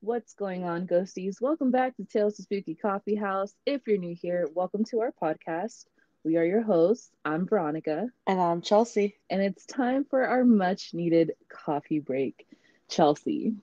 [0.00, 1.40] What's going on, ghosties?
[1.40, 3.54] Welcome back to Tales of Spooky Coffee House.
[3.64, 5.86] If you're new here, welcome to our podcast.
[6.22, 7.10] We are your hosts.
[7.24, 8.08] I'm Veronica.
[8.26, 9.16] And I'm Chelsea.
[9.30, 12.46] And it's time for our much needed coffee break.
[12.90, 13.54] Chelsea.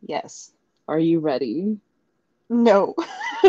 [0.00, 0.52] Yes.
[0.86, 1.78] Are you ready?
[2.48, 2.94] No.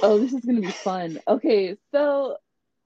[0.00, 1.18] oh, this is going to be fun.
[1.26, 2.36] Okay, so,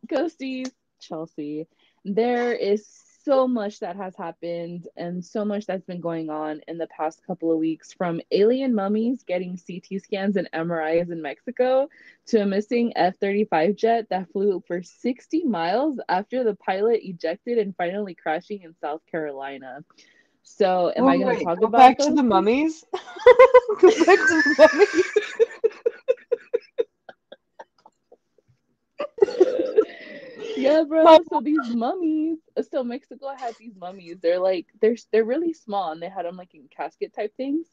[0.09, 1.69] ghosties, Chelsea,
[2.05, 2.89] there is
[3.25, 7.23] so much that has happened and so much that's been going on in the past
[7.27, 11.89] couple of weeks from alien mummies getting CT scans and MRIs in Mexico
[12.27, 17.59] to a missing F 35 jet that flew for 60 miles after the pilot ejected
[17.59, 19.85] and finally crashing in South Carolina.
[20.45, 22.85] So, am oh, I going to talk about back to the mummies?
[23.81, 25.05] go back to the mummies.
[30.57, 31.19] yeah, bro.
[31.31, 34.19] So these mummies, uh, so Mexico had these mummies.
[34.21, 37.67] They're like they're they're really small, and they had them like in casket type things.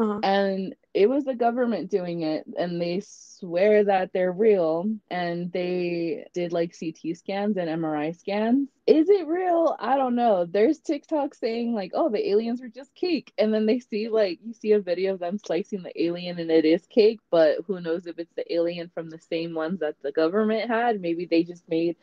[0.00, 0.20] Uh-huh.
[0.22, 4.86] And it was the government doing it, and they swear that they're real.
[5.10, 8.68] And they did like CT scans and MRI scans.
[8.86, 9.76] Is it real?
[9.78, 10.46] I don't know.
[10.46, 14.40] There's TikTok saying like, "Oh, the aliens were just cake," and then they see like
[14.42, 17.20] you see a video of them slicing the alien, and it is cake.
[17.30, 21.00] But who knows if it's the alien from the same ones that the government had?
[21.00, 21.96] Maybe they just made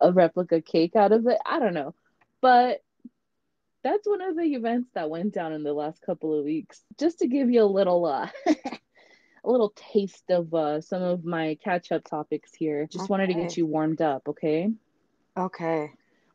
[0.00, 1.38] a replica cake out of it.
[1.46, 1.94] I don't know.
[2.40, 2.82] But
[3.84, 6.82] that's one of the events that went down in the last couple of weeks.
[6.98, 11.56] Just to give you a little uh a little taste of uh some of my
[11.62, 12.86] catch up topics here.
[12.86, 13.10] Just okay.
[13.10, 14.72] wanted to get you warmed up, okay?
[15.36, 15.90] Okay.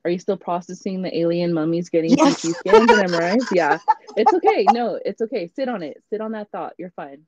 [0.05, 2.41] Are you still processing the alien mummies getting yes.
[2.41, 3.47] CT scans and MRIs?
[3.51, 3.79] Yeah.
[4.15, 4.65] It's okay.
[4.71, 5.51] No, it's okay.
[5.55, 6.01] Sit on it.
[6.09, 6.73] Sit on that thought.
[6.77, 7.23] You're fine.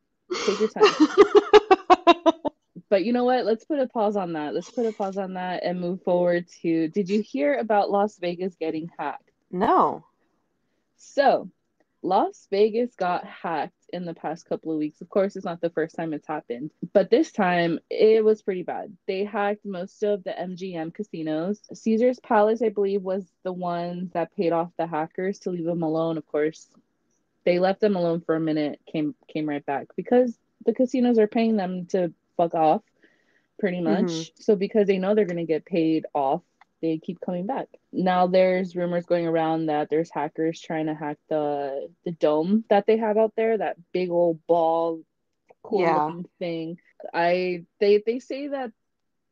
[0.45, 0.93] Take your time.
[2.89, 3.45] but you know what?
[3.45, 4.53] Let's put a pause on that.
[4.53, 8.17] Let's put a pause on that and move forward to Did you hear about Las
[8.19, 9.31] Vegas getting hacked?
[9.51, 10.05] No.
[11.01, 11.49] So,
[12.03, 15.01] Las Vegas got hacked in the past couple of weeks.
[15.01, 18.63] Of course, it's not the first time it's happened, but this time it was pretty
[18.63, 18.95] bad.
[19.07, 21.59] They hacked most of the MGM casinos.
[21.73, 25.83] Caesar's Palace, I believe, was the one that paid off the hackers to leave them
[25.83, 26.17] alone.
[26.17, 26.67] Of course,
[27.45, 31.27] they left them alone for a minute, came came right back because the casinos are
[31.27, 32.83] paying them to fuck off
[33.59, 34.05] pretty much.
[34.05, 34.41] Mm-hmm.
[34.41, 36.41] So because they know they're going to get paid off
[36.81, 37.67] they keep coming back.
[37.91, 42.85] Now there's rumors going around that there's hackers trying to hack the the dome that
[42.87, 45.01] they have out there, that big old ball
[45.63, 46.11] cool yeah.
[46.39, 46.77] thing.
[47.13, 48.71] I they they say that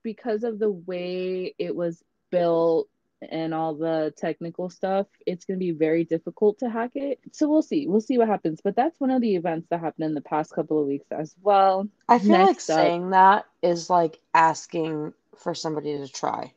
[0.03, 2.01] because of the way it was
[2.31, 2.87] built
[3.29, 7.19] and all the technical stuff, it's going to be very difficult to hack it.
[7.33, 7.85] So we'll see.
[7.85, 8.61] We'll see what happens.
[8.63, 11.35] But that's one of the events that happened in the past couple of weeks as
[11.41, 11.89] well.
[12.07, 16.53] I feel Next like up, saying that is like asking for somebody to try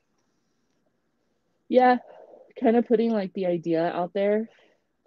[1.73, 1.99] yeah
[2.61, 4.49] kind of putting like the idea out there.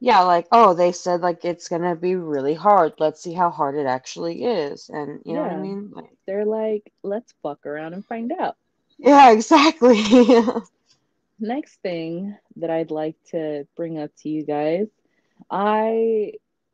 [0.02, 2.94] Yeah like oh they said like it's gonna be really hard.
[3.00, 4.90] Let's see how hard it actually is.
[4.90, 5.36] And you yeah.
[5.36, 5.92] know what i mean?
[5.94, 8.58] Like, they're like let's fuck around and find out.
[8.98, 10.04] Yeah exactly.
[11.40, 14.88] Next thing that i'd like to bring up to you guys
[15.50, 16.32] i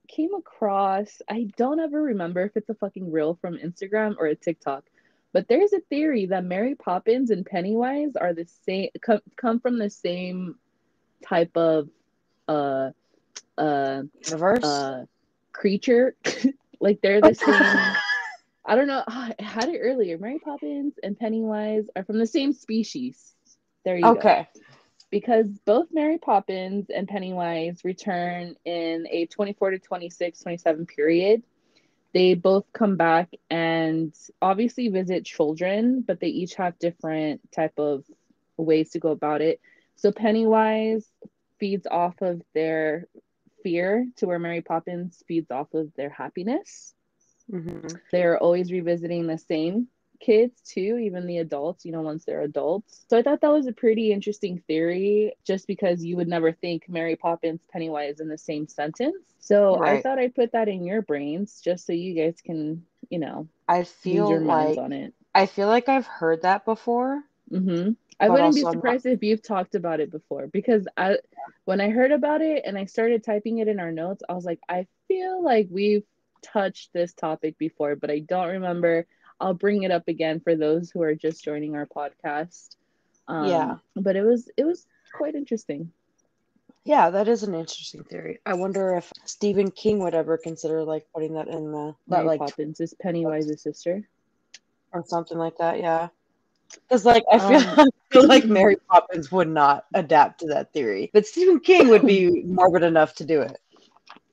[0.07, 4.35] came across i don't ever remember if it's a fucking reel from instagram or a
[4.35, 4.83] tiktok
[5.33, 9.77] but there's a theory that Mary Poppins and Pennywise are the same come, come from
[9.77, 10.55] the same
[11.25, 11.89] type of
[12.47, 12.91] uh
[13.57, 14.63] uh Reverse?
[14.63, 15.05] uh
[15.53, 16.15] creature.
[16.79, 17.77] like they're the same
[18.65, 19.03] I don't know.
[19.07, 20.17] I had it earlier.
[20.17, 23.33] Mary Poppins and Pennywise are from the same species.
[23.83, 24.21] There you okay.
[24.21, 24.29] go.
[24.29, 24.47] Okay.
[25.09, 31.43] Because both Mary Poppins and Pennywise return in a 24 to 26, 27 period
[32.13, 38.03] they both come back and obviously visit children but they each have different type of
[38.57, 39.59] ways to go about it.
[39.95, 41.05] So pennywise
[41.59, 43.07] feeds off of their
[43.63, 46.93] fear to where mary poppins feeds off of their happiness.
[47.51, 47.87] Mm-hmm.
[48.11, 49.87] they're always revisiting the same
[50.21, 53.05] kids too, even the adults, you know, once they're adults.
[53.09, 56.87] So I thought that was a pretty interesting theory just because you would never think
[56.87, 59.17] Mary Poppins, Pennywise in the same sentence.
[59.39, 59.97] So right.
[59.97, 63.47] I thought I'd put that in your brains just so you guys can, you know,
[63.67, 65.13] I feel your minds on it.
[65.33, 67.23] I feel like I've heard that before.
[67.51, 67.91] Mm-hmm.
[68.19, 69.13] I wouldn't be surprised not...
[69.13, 71.17] if you've talked about it before because I,
[71.65, 74.45] when I heard about it and I started typing it in our notes, I was
[74.45, 76.03] like, I feel like we've
[76.41, 79.07] touched this topic before, but I don't remember
[79.41, 82.75] I'll bring it up again for those who are just joining our podcast.
[83.27, 85.91] Um, yeah, but it was it was quite interesting.
[86.83, 88.39] Yeah, that is an interesting theory.
[88.45, 92.39] I wonder if Stephen King would ever consider like putting that in the that like
[92.39, 94.07] Poppins is Pennywise's sister
[94.93, 95.79] or something like that.
[95.79, 96.09] Yeah,
[96.73, 101.09] because like I feel um, feel like Mary Poppins would not adapt to that theory,
[101.13, 103.59] but Stephen King would be morbid enough to do it.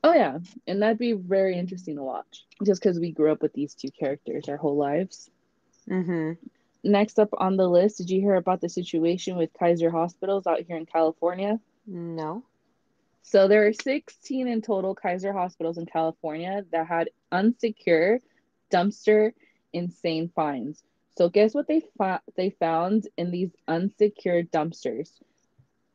[0.04, 3.52] Oh yeah, and that'd be very interesting to watch, just because we grew up with
[3.52, 5.30] these two characters our whole lives.
[5.88, 6.32] Mm-hmm.
[6.84, 10.60] Next up on the list, did you hear about the situation with Kaiser Hospitals out
[10.60, 11.58] here in California?
[11.86, 12.44] No.
[13.22, 18.20] So there are 16 in total Kaiser hospitals in California that had unsecure
[18.72, 19.32] dumpster
[19.72, 20.82] insane fines.
[21.16, 25.10] So guess what they fa- they found in these unsecured dumpsters?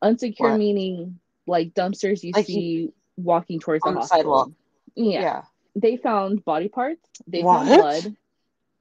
[0.03, 0.57] Unsecure What?
[0.59, 4.51] meaning like dumpsters you see walking towards on the the sidewalk.
[4.95, 5.21] Yeah.
[5.21, 5.41] Yeah.
[5.75, 7.01] They found body parts.
[7.27, 8.15] They found blood.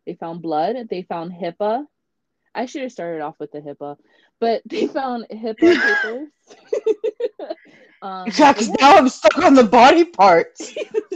[0.06, 0.76] They found blood.
[0.90, 1.86] They found HIPAA.
[2.54, 3.96] I should have started off with the HIPAA,
[4.40, 6.28] but they found HIPAA papers.
[8.02, 8.74] um, Yeah, because yeah.
[8.80, 10.74] now I'm stuck on the body parts.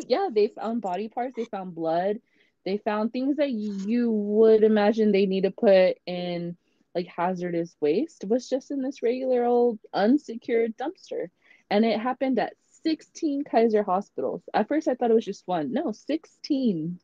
[0.08, 2.20] yeah, they found body parts, they found blood,
[2.64, 6.56] they found things that you would imagine they need to put in
[6.94, 11.28] like hazardous waste was just in this regular old unsecured dumpster.
[11.70, 12.54] And it happened at
[12.86, 14.42] 16 Kaiser hospitals.
[14.54, 15.72] At first I thought it was just one.
[15.72, 17.00] No, 16.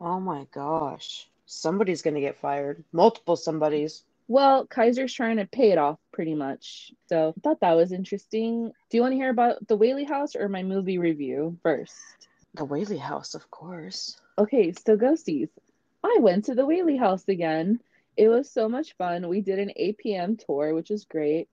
[0.00, 1.28] Oh my gosh.
[1.44, 2.82] Somebody's gonna get fired.
[2.92, 4.04] Multiple somebodies.
[4.26, 6.92] Well, Kaiser's trying to pay it off pretty much.
[7.10, 8.72] So I thought that was interesting.
[8.88, 11.94] Do you want to hear about the Whaley House or my movie review first?
[12.54, 14.18] The Whaley House, of course.
[14.38, 15.50] Okay, so ghosties.
[16.02, 17.80] I went to the Whaley House again.
[18.16, 19.28] It was so much fun.
[19.28, 21.48] We did an APM tour, which was great.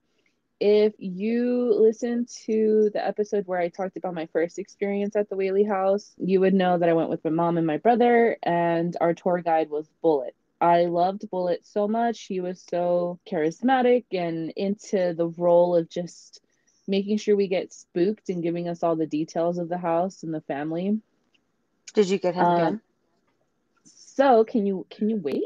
[0.60, 5.36] If you listened to the episode where I talked about my first experience at the
[5.36, 8.94] Whaley House, you would know that I went with my mom and my brother, and
[9.00, 10.34] our tour guide was Bullet.
[10.60, 12.24] I loved Bullet so much.
[12.26, 16.42] He was so charismatic and into the role of just
[16.86, 20.34] making sure we get spooked and giving us all the details of the house and
[20.34, 21.00] the family.
[21.94, 22.80] Did you get him Um, again?
[23.84, 25.44] So, can you can you wait?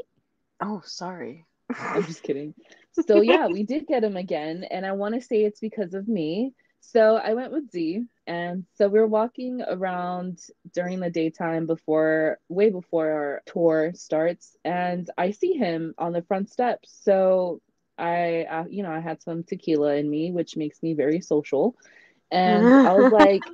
[0.60, 1.46] Oh, sorry.
[1.70, 2.54] I'm just kidding.
[2.94, 6.08] So yeah, we did get him again, and I want to say it's because of
[6.08, 6.52] me.
[6.80, 10.40] So I went with Z, and so we were walking around
[10.74, 16.22] during the daytime before, way before our tour starts, and I see him on the
[16.22, 16.98] front steps.
[17.02, 17.60] So
[17.98, 21.76] I, uh, you know, I had some tequila in me, which makes me very social,
[22.30, 23.50] and I was like,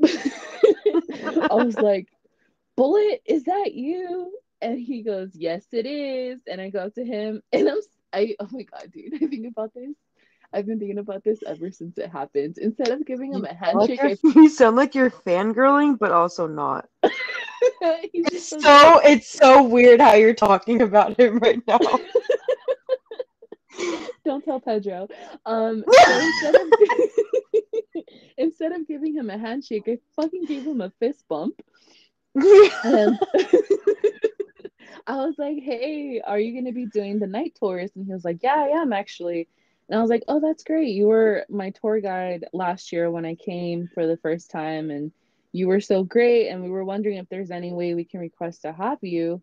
[0.04, 2.08] I was like,
[2.76, 4.32] Bullet, is that you?
[4.60, 6.40] And he goes, Yes, it is.
[6.46, 7.80] And I go up to him and I'm
[8.12, 9.94] I oh my god, dude, I think about this.
[10.52, 12.58] I've been thinking about this ever since it happened.
[12.58, 16.88] Instead of giving him a handshake, you're- you sound like you're fangirling, but also not.
[17.82, 21.78] It's so it's so weird how you're talking about him right now.
[24.24, 25.06] don't tell Pedro.
[25.46, 26.62] Um, so instead of
[28.38, 31.54] instead of giving him a handshake, I fucking gave him a fist bump.
[32.34, 33.18] And
[35.06, 37.90] I was like, hey, are you going to be doing the night tours?
[37.94, 39.48] And he was like, yeah, I am actually.
[39.88, 40.88] And I was like, oh, that's great.
[40.88, 45.12] You were my tour guide last year when I came for the first time, and
[45.52, 46.48] you were so great.
[46.48, 49.42] And we were wondering if there's any way we can request to have you.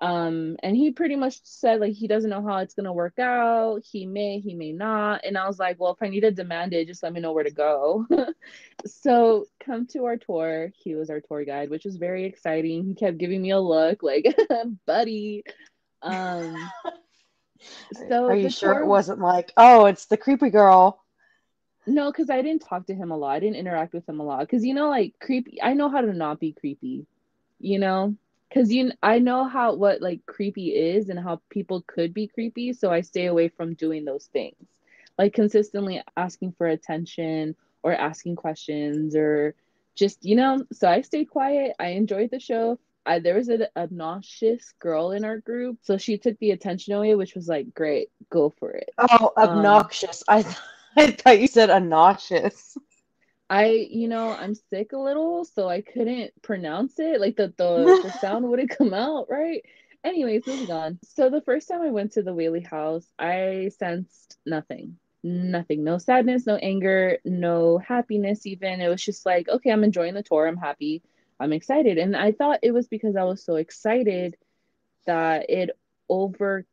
[0.00, 3.82] Um, and he pretty much said like he doesn't know how it's gonna work out.
[3.84, 5.24] He may, he may not.
[5.24, 7.32] And I was like, well, if I need to demand it, just let me know
[7.32, 8.06] where to go.
[8.86, 10.70] so come to our tour.
[10.76, 12.84] He was our tour guide, which was very exciting.
[12.84, 14.36] He kept giving me a look like,
[14.86, 15.44] buddy.
[16.02, 16.54] Um,
[18.08, 21.02] so Are you sure tour- it wasn't like, oh, it's the creepy girl?
[21.86, 23.36] No, because I didn't talk to him a lot.
[23.36, 24.40] I didn't interact with him a lot.
[24.40, 25.62] Because you know, like creepy.
[25.62, 27.06] I know how to not be creepy.
[27.58, 28.14] You know,
[28.48, 32.72] because you, I know how what like creepy is and how people could be creepy.
[32.72, 34.56] So I stay away from doing those things,
[35.18, 39.54] like consistently asking for attention or asking questions or
[39.94, 40.64] just you know.
[40.72, 41.74] So I stayed quiet.
[41.78, 42.78] I enjoyed the show.
[43.06, 47.14] I, there was an obnoxious girl in our group, so she took the attention away,
[47.14, 48.90] which was like, great, go for it.
[48.98, 50.22] Oh, Um, obnoxious.
[50.28, 50.56] I th-
[50.96, 52.76] I thought you said obnoxious.
[53.48, 57.20] I, you know, I'm sick a little, so I couldn't pronounce it.
[57.20, 59.62] Like the the, the sound wouldn't come out right.
[60.04, 60.98] Anyways, moving on.
[61.04, 64.98] So the first time I went to the Whaley house, I sensed nothing.
[65.22, 65.84] Nothing.
[65.84, 68.80] No sadness, no anger, no happiness even.
[68.80, 70.46] It was just like, okay, I'm enjoying the tour.
[70.46, 71.02] I'm happy.
[71.40, 71.98] I'm excited.
[71.98, 74.36] And I thought it was because I was so excited
[75.06, 75.70] that it
[76.08, 76.66] overlooked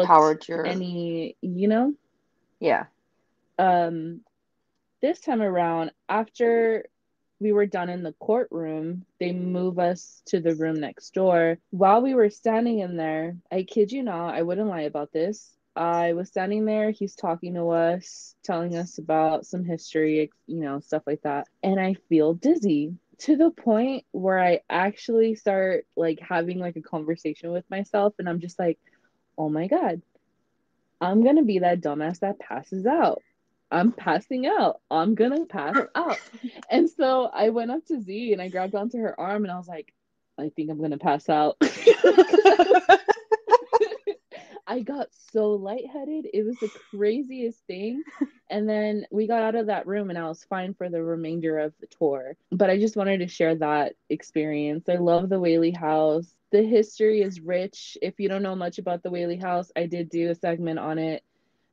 [0.00, 1.94] Powered your any, you know?
[2.60, 2.86] yeah.
[3.58, 4.20] um
[5.00, 6.86] this time around after
[7.40, 11.58] we were done in the courtroom they move us to the room next door.
[11.70, 15.54] While we were standing in there i kid you not i wouldn't lie about this.
[15.76, 20.80] I was standing there he's talking to us telling us about some history you know
[20.80, 21.46] stuff like that.
[21.62, 26.82] And i feel dizzy to the point where i actually start like having like a
[26.82, 28.78] conversation with myself and i'm just like
[29.36, 30.02] oh my god
[31.00, 33.22] I'm gonna be that dumbass that passes out.
[33.70, 34.80] I'm passing out.
[34.90, 36.18] I'm gonna pass out.
[36.70, 39.56] And so I went up to Z and I grabbed onto her arm and I
[39.56, 39.92] was like,
[40.38, 41.56] I think I'm gonna pass out.
[44.70, 46.28] I got so lightheaded.
[46.32, 48.04] It was the craziest thing.
[48.50, 51.58] And then we got out of that room and I was fine for the remainder
[51.58, 52.36] of the tour.
[52.50, 54.88] But I just wanted to share that experience.
[54.88, 56.34] I love the Whaley House.
[56.52, 57.96] The history is rich.
[58.02, 60.98] If you don't know much about the Whaley House, I did do a segment on
[60.98, 61.22] it.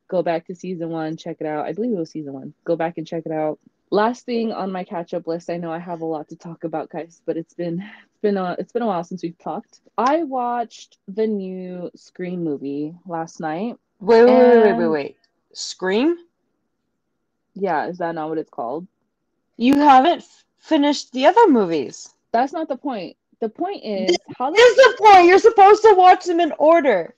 [0.07, 1.65] Go back to season one, check it out.
[1.65, 2.53] I believe it was season one.
[2.63, 3.59] Go back and check it out.
[3.91, 6.63] Last thing on my catch up list, I know I have a lot to talk
[6.63, 9.81] about, guys, but it's been it's been a it's been a while since we've talked.
[9.97, 13.77] I watched the new Scream movie last night.
[13.99, 15.17] Wait, wait, wait, wait, wait, wait.
[15.53, 16.17] Scream?
[17.53, 18.87] Yeah, is that not what it's called?
[19.57, 22.09] You haven't f- finished the other movies.
[22.31, 23.15] That's not the point.
[23.39, 25.27] The point is how the Here's the point.
[25.27, 27.15] You're supposed to watch them in order.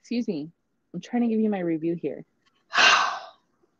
[0.00, 0.50] excuse me.
[0.94, 2.24] I'm trying to give you my review here.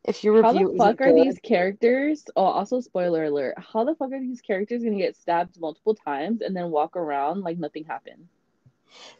[0.04, 2.24] If you your How the fuck are good, these characters?
[2.36, 3.54] Oh, also spoiler alert.
[3.58, 7.42] How the fuck are these characters gonna get stabbed multiple times and then walk around
[7.42, 8.28] like nothing happened?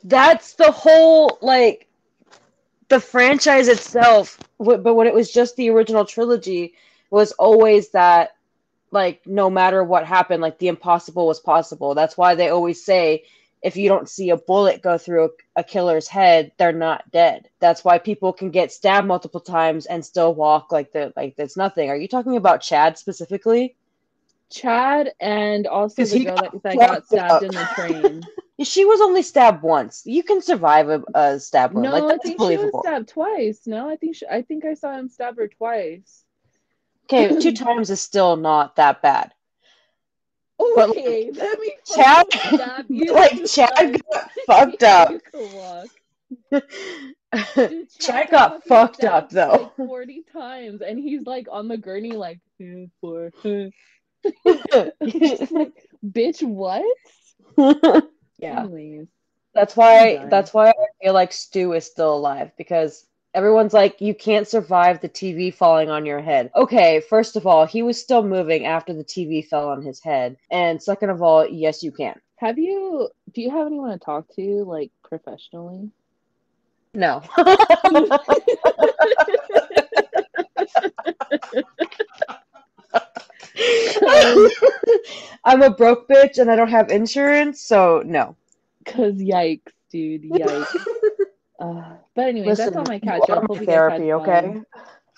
[0.04, 1.88] that's the whole like
[2.88, 4.38] the franchise itself.
[4.58, 6.74] But when it was just the original trilogy,
[7.10, 8.36] was always that
[8.90, 11.94] like no matter what happened, like the impossible was possible.
[11.94, 13.24] That's why they always say
[13.62, 17.48] if you don't see a bullet go through a, a killer's head, they're not dead.
[17.60, 21.56] That's why people can get stabbed multiple times and still walk like the like it's
[21.56, 21.90] nothing.
[21.90, 23.76] Are you talking about Chad specifically?
[24.50, 27.42] Chad and also 'Cause the he girl got that, that got stabbed up.
[27.42, 28.26] in the train.
[28.62, 30.02] She was only stabbed once.
[30.04, 31.84] You can survive a, a stab wound.
[31.84, 33.66] no, like I that's think she was stabbed twice.
[33.66, 36.24] No, I think she, I think I saw him stab her twice.
[37.04, 39.32] Okay, two times is still not that bad.
[40.60, 42.26] Okay, let me Chad-
[43.10, 45.10] like Chad got fucked up.
[45.10, 45.86] You can walk.
[47.56, 49.72] Dude, Chad got fucked up though.
[49.78, 53.70] Like 40 times, and he's like on the gurney, like, "Eh, for, eh."
[55.06, 55.72] Just like,
[56.04, 56.84] bitch, what?
[58.38, 58.60] yeah.
[58.60, 59.06] Anyways,
[59.54, 64.14] That's why that's why I feel like Stu is still alive because everyone's like you
[64.14, 66.50] can't survive the TV falling on your head.
[66.56, 70.36] Okay, first of all, he was still moving after the TV fell on his head.
[70.50, 72.20] And second of all, yes you can.
[72.36, 75.90] have you, do you have anyone to talk to, like, professionally?
[76.92, 77.22] No.
[85.44, 88.36] I'm a broke bitch and I don't have insurance, so no.
[88.84, 90.74] Because yikes, dude, yikes.
[91.60, 93.48] Uh, but anyway, Listen, that's all my catch up.
[93.48, 94.62] my therapy, okay?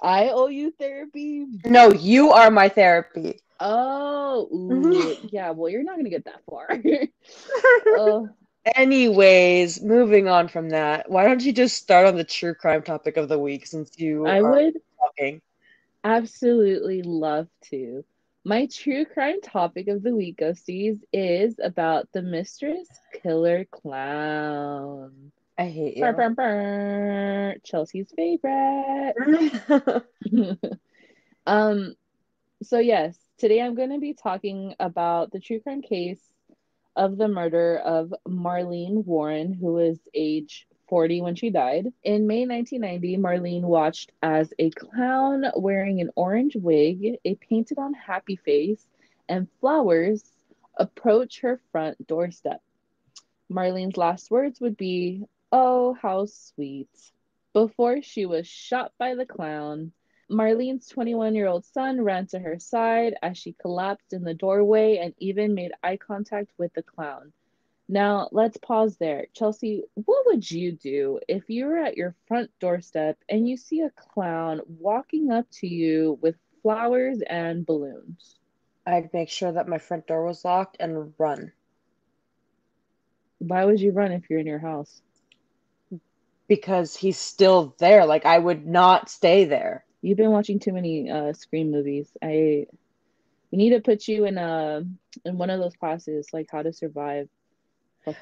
[0.02, 1.46] I owe you therapy.
[1.64, 3.40] No, you are my therapy.
[3.60, 5.12] Oh, Mm-hmm.
[5.12, 5.50] ooh, yeah.
[5.50, 6.68] Well, you're not gonna get that far.
[7.96, 8.20] uh,
[8.76, 13.16] Anyways, moving on from that, why don't you just start on the true crime topic
[13.16, 15.40] of the week since you I are would talking?
[16.04, 18.04] absolutely love to.
[18.44, 22.88] My true crime topic of the week, Ghosties, is about the Mistress
[23.22, 25.32] Killer Clown.
[25.58, 27.54] I hate Brr, brr, brr.
[27.62, 29.14] Chelsea's favorite.
[31.46, 31.94] um,
[32.62, 36.20] so yes, today I'm going to be talking about the true crime case
[36.96, 41.86] of the murder of Marlene Warren, who was age 40 when she died.
[42.04, 47.94] In May 1990, Marlene watched as a clown wearing an orange wig, a painted on
[47.94, 48.86] happy face,
[49.28, 50.22] and flowers
[50.76, 52.60] approach her front doorstep.
[53.50, 56.90] Marlene's last words would be, Oh, how sweet.
[57.52, 59.92] Before she was shot by the clown,
[60.30, 64.96] Marlene's 21 year old son ran to her side as she collapsed in the doorway
[64.96, 67.32] and even made eye contact with the clown.
[67.88, 69.26] Now, let's pause there.
[69.34, 73.80] Chelsea, what would you do if you were at your front doorstep and you see
[73.82, 78.38] a clown walking up to you with flowers and balloons?
[78.86, 81.52] I'd make sure that my front door was locked and run
[83.38, 85.02] Why would you run if you're in your house?
[86.54, 88.04] Because he's still there.
[88.04, 89.86] Like I would not stay there.
[90.02, 92.08] You've been watching too many uh Scream movies.
[92.22, 92.66] I
[93.50, 94.84] we need to put you in a
[95.24, 97.30] in one of those classes, like how to survive.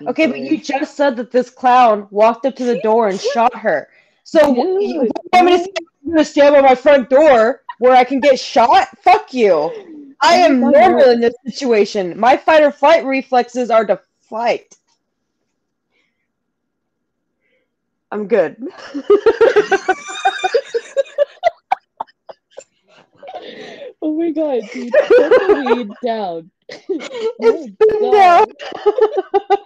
[0.07, 3.57] Okay, but you just said that this clown walked up to the door and shot
[3.57, 3.89] her.
[4.23, 5.73] So Dude, you want me to
[6.05, 8.87] I'm gonna stand by my front door where I can get shot?
[9.03, 10.15] Fuck you.
[10.21, 12.17] I am normal in this situation.
[12.17, 14.77] My fight or flight reflexes are to fight.
[18.11, 18.57] I'm good.
[24.03, 24.93] Oh my god, dude,
[25.59, 26.51] weed down.
[26.69, 26.81] it's
[27.41, 28.11] Oh been God.
[28.11, 28.47] down.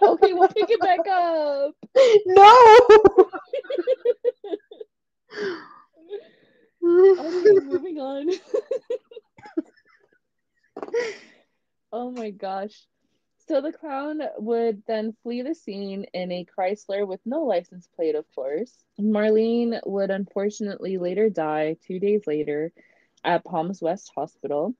[0.01, 1.73] Okay, we'll pick it back up.
[2.25, 3.29] no.
[7.25, 8.29] Anyways, moving on.
[11.93, 12.85] oh my gosh.
[13.47, 18.15] So the clown would then flee the scene in a Chrysler with no license plate,
[18.15, 18.73] of course.
[18.99, 22.71] Marlene would unfortunately later die two days later
[23.23, 24.73] at Palms West Hospital.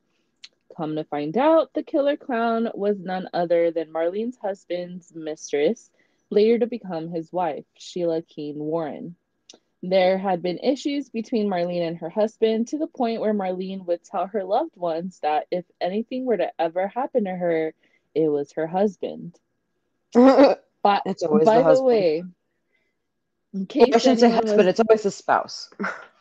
[0.75, 5.91] Come to find out, the killer clown was none other than Marlene's husband's mistress,
[6.31, 9.15] later to become his wife, Sheila Keene Warren.
[9.84, 14.03] There had been issues between Marlene and her husband to the point where Marlene would
[14.03, 17.75] tell her loved ones that if anything were to ever happen to her,
[18.15, 19.38] it was her husband.
[20.13, 20.57] but
[21.05, 22.24] It's always by the the, way,
[23.53, 25.69] in case I shouldn't say husband, was- it's always the spouse.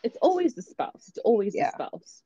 [0.02, 1.08] it's always the spouse.
[1.08, 1.70] It's always Yeah.
[1.70, 2.22] the spouse.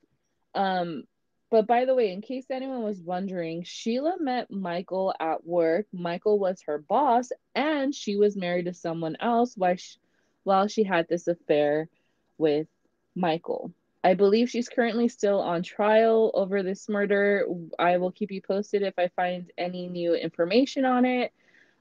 [0.54, 1.04] Um,
[1.50, 5.86] but by the way, in case anyone was wondering, Sheila met Michael at work.
[5.92, 9.96] Michael was her boss, and she was married to someone else while she,
[10.44, 11.88] while she had this affair
[12.36, 12.66] with
[13.14, 13.72] Michael.
[14.04, 17.46] I believe she's currently still on trial over this murder.
[17.78, 21.32] I will keep you posted if I find any new information on it.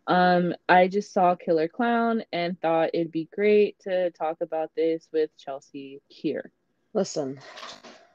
[0.07, 5.07] Um, I just saw Killer Clown and thought it'd be great to talk about this
[5.13, 6.51] with Chelsea here
[6.93, 7.39] Listen,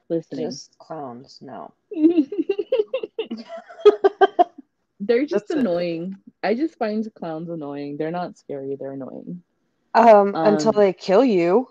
[0.09, 0.47] listening.
[0.47, 1.73] just clowns, no.
[5.01, 5.59] They're just That's it.
[5.59, 6.17] annoying.
[6.43, 7.97] I just find clowns annoying.
[7.97, 9.43] They're not scary, they're annoying.
[9.95, 11.69] um, Um, until they kill you.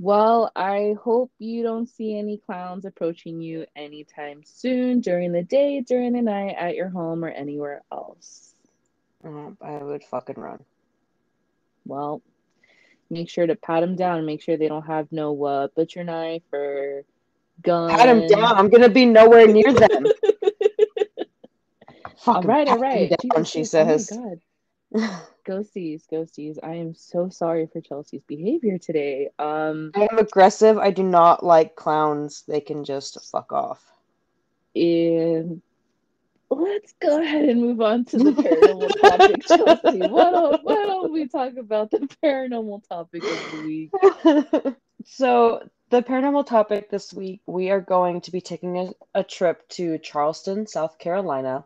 [0.00, 5.80] Well, I hope you don't see any clowns approaching you anytime soon during the day,
[5.80, 8.54] during the night, at your home, or anywhere else.
[9.24, 10.60] Uh, I would fucking run.
[11.84, 12.22] Well,
[13.10, 14.24] make sure to pat them down.
[14.24, 17.02] Make sure they don't have no uh, butcher knife or
[17.62, 17.90] gun.
[17.90, 18.56] Pat them down.
[18.56, 19.90] I'm gonna be nowhere near them.
[22.26, 22.44] all right, all right.
[22.44, 23.10] right, all pat him right.
[23.10, 23.60] down, Jesus she.
[23.60, 24.12] Oh says.
[24.92, 24.92] God.
[25.48, 26.58] Ghosties, ghosties.
[26.62, 29.30] I am so sorry for Chelsea's behavior today.
[29.38, 30.76] Um, I am aggressive.
[30.76, 32.42] I do not like clowns.
[32.46, 33.82] They can just fuck off.
[34.76, 35.62] and
[36.50, 39.98] let's go ahead and move on to the paranormal topic, Chelsea.
[40.10, 44.76] Why don't, why don't we talk about the paranormal topic of the week?
[45.06, 49.66] so, the paranormal topic this week, we are going to be taking a, a trip
[49.70, 51.64] to Charleston, South Carolina,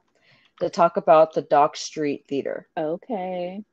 [0.61, 2.69] to talk about the Dock Street Theater.
[2.77, 3.65] Okay.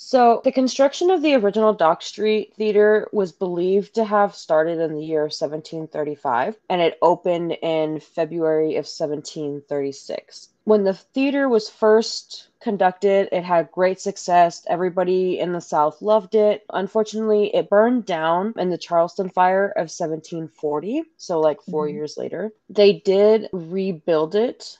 [0.00, 4.94] So, the construction of the original Dock Street Theater was believed to have started in
[4.94, 10.50] the year 1735, and it opened in February of 1736.
[10.62, 14.62] When the theater was first conducted, it had great success.
[14.68, 16.64] Everybody in the South loved it.
[16.72, 21.92] Unfortunately, it burned down in the Charleston Fire of 1740, so like 4 Mhm.
[21.94, 22.52] years later.
[22.70, 24.78] They did rebuild it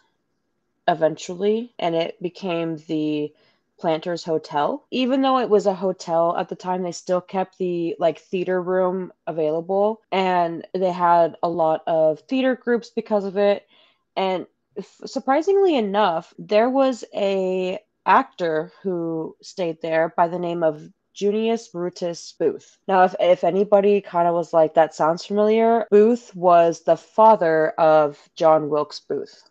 [0.86, 3.32] eventually, and it became the
[3.78, 4.84] Planters Hotel.
[4.90, 8.62] Even though it was a hotel at the time, they still kept the like theater
[8.62, 13.66] room available and they had a lot of theater groups because of it.
[14.16, 20.82] And f- surprisingly enough, there was a actor who stayed there by the name of
[21.14, 22.78] Junius Brutus Booth.
[22.88, 27.70] Now, if, if anybody kind of was like, that sounds familiar, Booth was the father
[27.70, 29.47] of John Wilkes Booth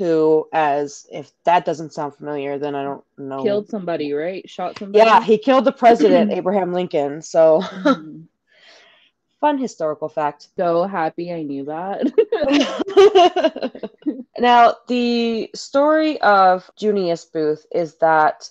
[0.00, 4.48] who as if that doesn't sound familiar then i don't know Killed somebody, right?
[4.48, 4.98] Shot somebody?
[5.04, 7.62] yeah he killed the president abraham lincoln so
[9.40, 12.02] fun historical fact So happy I knew that.
[14.38, 18.48] now the story of junius booth is that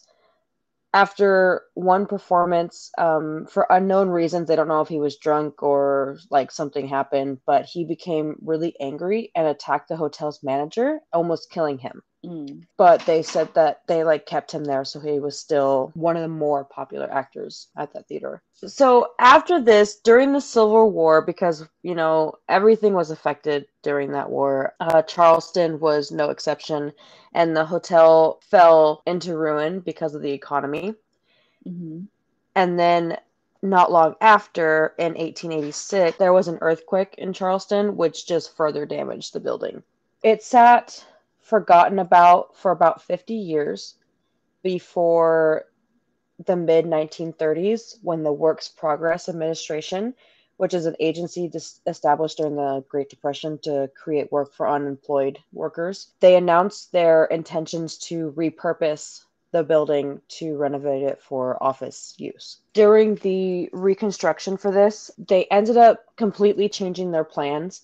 [0.94, 6.18] after one performance um, for unknown reasons they don't know if he was drunk or
[6.32, 11.78] like something happened but he became really angry and attacked the hotel's manager almost killing
[11.78, 12.66] him Mm.
[12.76, 16.22] but they said that they like kept him there so he was still one of
[16.22, 18.42] the more popular actors at that theater.
[18.54, 24.30] So after this during the civil war because you know everything was affected during that
[24.30, 26.92] war uh, charleston was no exception
[27.34, 30.96] and the hotel fell into ruin because of the economy.
[31.64, 32.02] Hmm
[32.56, 33.18] and then
[33.62, 39.32] not long after in 1886 there was an earthquake in charleston which just further damaged
[39.32, 39.84] the building.
[40.24, 41.06] It sat
[41.50, 43.96] forgotten about for about 50 years
[44.62, 45.66] before
[46.46, 50.14] the mid 1930s when the Works Progress Administration,
[50.58, 51.52] which is an agency
[51.88, 57.98] established during the Great Depression to create work for unemployed workers, they announced their intentions
[57.98, 62.60] to repurpose the building to renovate it for office use.
[62.74, 67.84] During the reconstruction for this, they ended up completely changing their plans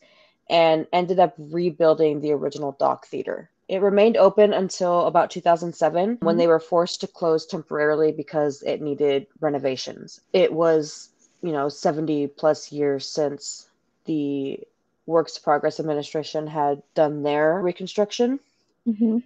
[0.49, 3.49] and ended up rebuilding the original Dock Theater.
[3.67, 6.39] It remained open until about 2007 when Mhm.
[6.39, 10.21] they were forced to close temporarily because it needed renovations.
[10.33, 11.09] It was
[11.45, 13.69] you know, 70 plus years since
[14.05, 14.59] the
[15.05, 18.39] Works Progress Administration had done their reconstruction.
[18.87, 19.19] Mm-hmm.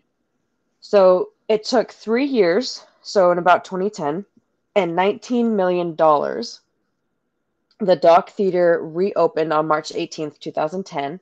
[0.82, 4.26] So it took three years, so in about 2010,
[4.76, 5.96] and $19 million.
[5.96, 11.22] The Dock Theater reopened on March 18th, 2010,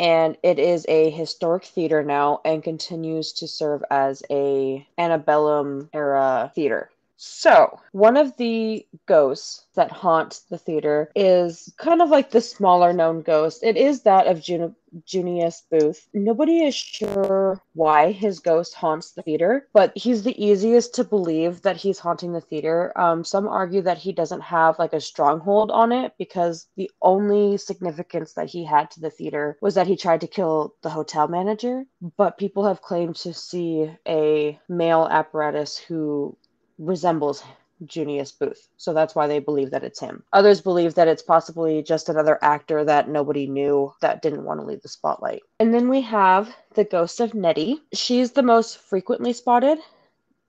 [0.00, 6.50] and it is a historic theater now and continues to serve as a antebellum era
[6.54, 6.90] theater.
[7.22, 12.94] So, one of the ghosts that haunt the theater is kind of like the smaller
[12.94, 13.62] known ghost.
[13.62, 16.08] It is that of Jun- Junius Booth.
[16.14, 21.60] Nobody is sure why his ghost haunts the theater, but he's the easiest to believe
[21.62, 22.98] that he's haunting the theater.
[22.98, 27.58] Um, some argue that he doesn't have like a stronghold on it because the only
[27.58, 31.28] significance that he had to the theater was that he tried to kill the hotel
[31.28, 31.84] manager.
[32.16, 36.36] But people have claimed to see a male apparatus who
[36.80, 37.44] resembles
[37.86, 38.68] Junius Booth.
[38.76, 40.22] So that's why they believe that it's him.
[40.32, 44.66] Others believe that it's possibly just another actor that nobody knew that didn't want to
[44.66, 45.42] leave the spotlight.
[45.58, 47.80] And then we have the ghost of Nettie.
[47.92, 49.78] She's the most frequently spotted,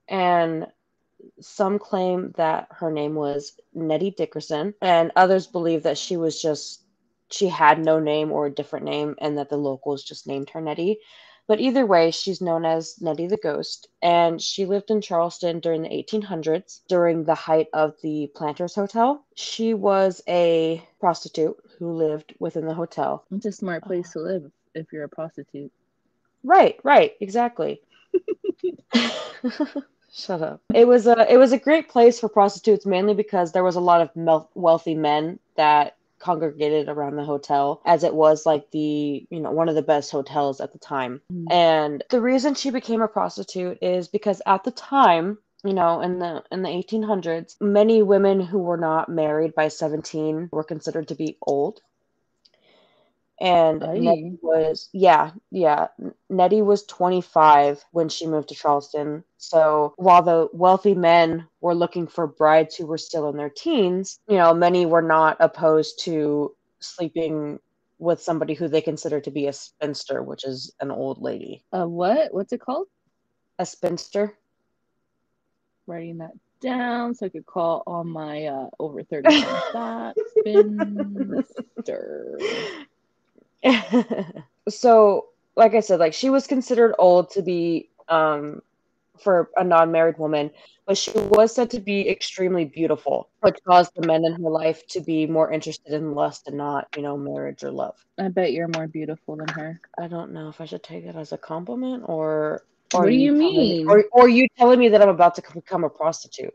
[0.08, 0.68] and
[1.40, 6.82] some claim that her name was Nettie Dickerson, and others believe that she was just
[7.30, 10.60] she had no name or a different name and that the locals just named her
[10.60, 11.00] Nettie.
[11.48, 15.82] But either way, she's known as Nettie the Ghost, and she lived in Charleston during
[15.82, 19.26] the 1800s during the height of the Planters Hotel.
[19.36, 23.26] She was a prostitute who lived within the hotel.
[23.32, 25.72] It's a smart place to live if you're a prostitute.
[26.44, 27.82] Right, right, exactly.
[30.14, 30.62] Shut up.
[30.74, 33.82] It was a it was a great place for prostitutes mainly because there was a
[33.82, 39.26] lot of mel- wealthy men that congregated around the hotel as it was like the
[39.30, 41.46] you know one of the best hotels at the time Mm.
[41.52, 46.20] and the reason she became a prostitute is because at the time you know in
[46.20, 51.16] the in the 1800s many women who were not married by 17 were considered to
[51.16, 51.82] be old
[53.42, 53.98] and Aye.
[54.00, 55.88] Nettie was yeah yeah
[56.30, 62.08] Nettie was 25 when she moved to Charleston so while the wealthy men were looking
[62.08, 66.56] for brides who were still in their teens you know many were not opposed to
[66.80, 67.60] sleeping
[68.00, 71.86] with somebody who they consider to be a spinster which is an old lady Uh,
[71.88, 72.34] what?
[72.34, 72.88] What's it called?
[73.60, 74.36] a spinster
[75.88, 79.30] Writing that down so I could call all my uh, over 30
[79.72, 80.20] thoughts.
[80.40, 82.38] Spinster.
[84.70, 88.62] so like i said like she was considered old to be um
[89.20, 90.50] for a non-married woman
[90.88, 94.82] but she was said to be extremely beautiful which caused the men in her life
[94.88, 98.54] to be more interested in lust and not you know marriage or love I bet
[98.54, 99.80] you're more beautiful than her.
[100.00, 103.32] i don't know if i should take it as a compliment or What do you
[103.34, 103.88] me- mean?
[103.88, 106.54] or, or you telling me that i'm about to become a prostitute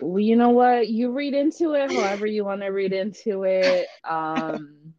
[0.00, 0.88] Well, you know what?
[0.88, 3.86] You read into it however you want to read into it.
[4.04, 4.94] Um,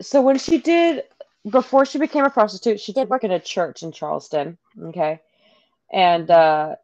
[0.00, 1.04] so when she did
[1.48, 5.20] before she became a prostitute she did work in a church in charleston okay?
[5.92, 6.76] And uh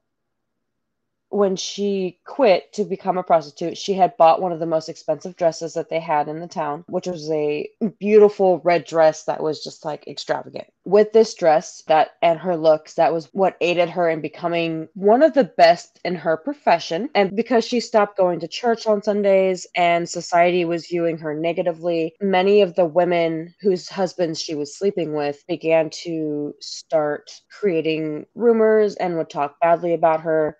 [1.30, 5.36] when she quit to become a prostitute she had bought one of the most expensive
[5.36, 9.62] dresses that they had in the town which was a beautiful red dress that was
[9.62, 10.66] just like extravagant.
[10.84, 15.22] With this dress that and her looks that was what aided her in becoming one
[15.22, 17.10] of the best in her profession.
[17.14, 22.14] And because she stopped going to church on sundays and society was viewing her negatively
[22.20, 28.94] many of the women whose husbands she was sleeping with began to start creating rumors
[28.96, 30.56] and would talk badly about her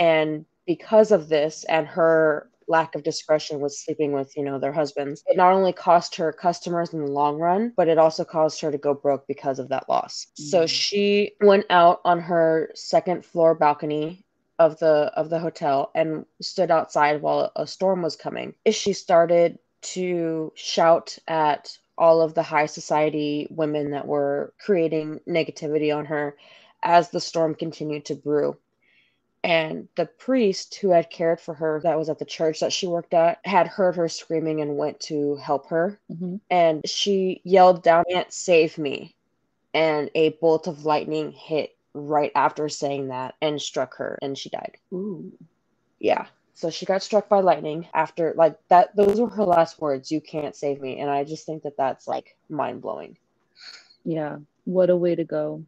[0.00, 4.72] and because of this and her lack of discretion with sleeping with you know their
[4.72, 8.60] husbands it not only cost her customers in the long run but it also caused
[8.60, 10.28] her to go broke because of that loss.
[10.34, 10.68] So Mm.
[10.68, 14.24] she went out on her second floor balcony
[14.58, 18.54] of the of the hotel and stood outside while a storm was coming.
[18.70, 25.94] She started to shout at all of the high society women that were creating negativity
[25.96, 26.36] on her
[26.82, 28.56] as the storm continued to brew
[29.42, 32.86] and the priest who had cared for her that was at the church that she
[32.86, 36.40] worked at had heard her screaming and went to help her mhm.
[36.50, 39.14] and she yelled down can't save me
[39.74, 44.48] and a bolt of lightning hit right after saying that and struck her and she
[44.50, 45.32] died Ooh.
[45.98, 50.10] yeah so she got struck by lightning after like that those were her last words
[50.12, 53.16] you can't save me and i just think that that's like mind-blowing
[54.04, 54.38] Yeah.
[54.64, 55.64] What a way to go.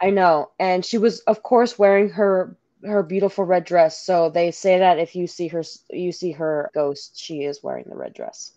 [0.00, 0.50] I know.
[0.58, 4.04] And she was of course wearing her her beautiful red dress.
[4.04, 7.86] So they say that if you see her you see her ghost, she is wearing
[7.88, 8.52] the red dress.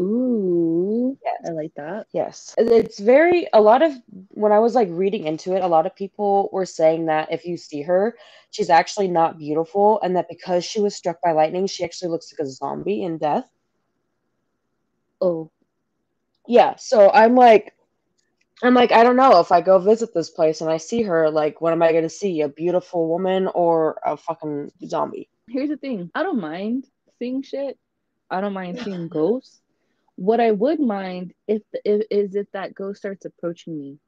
[0.00, 1.18] Ooh.
[1.22, 1.36] Yes.
[1.46, 2.06] I like that.
[2.12, 2.54] Yes.
[2.56, 3.92] It's very, a lot of,
[4.28, 7.44] when I was like reading into it, a lot of people were saying that if
[7.44, 8.16] you see her,
[8.50, 12.32] she's actually not beautiful, and that because she was struck by lightning, she actually looks
[12.32, 13.46] like a zombie in death.
[15.20, 15.50] Oh,
[16.46, 16.76] Yeah.
[16.76, 17.74] So I'm like,
[18.62, 21.30] I'm like, I don't know if I go visit this place and I see her,
[21.30, 22.42] like, what am I going to see?
[22.42, 25.28] A beautiful woman or a fucking zombie?
[25.48, 26.10] here's the thing.
[26.14, 26.86] I don't mind
[27.18, 27.78] seeing shit.
[28.30, 29.60] I don't mind seeing ghosts.
[30.16, 33.98] What I would mind if, if is if that ghost starts approaching me.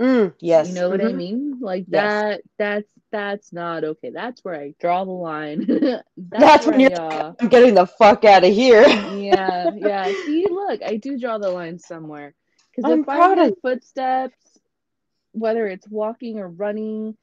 [0.00, 0.68] Mm, yes.
[0.68, 1.16] You know what I mhm.
[1.16, 1.58] mean?
[1.60, 2.22] Like Yes.
[2.22, 2.40] that.
[2.58, 4.10] That's that's not okay.
[4.10, 5.66] That's where I draw the line.
[5.68, 8.82] that's, That's where when you're I, uh, getting the fuck out of here.
[9.10, 10.12] yeah, yeah.
[10.24, 12.34] See, look, I do draw the line somewhere.
[12.74, 14.58] Because if I hear of- footsteps,
[15.32, 17.16] whether it's walking or running,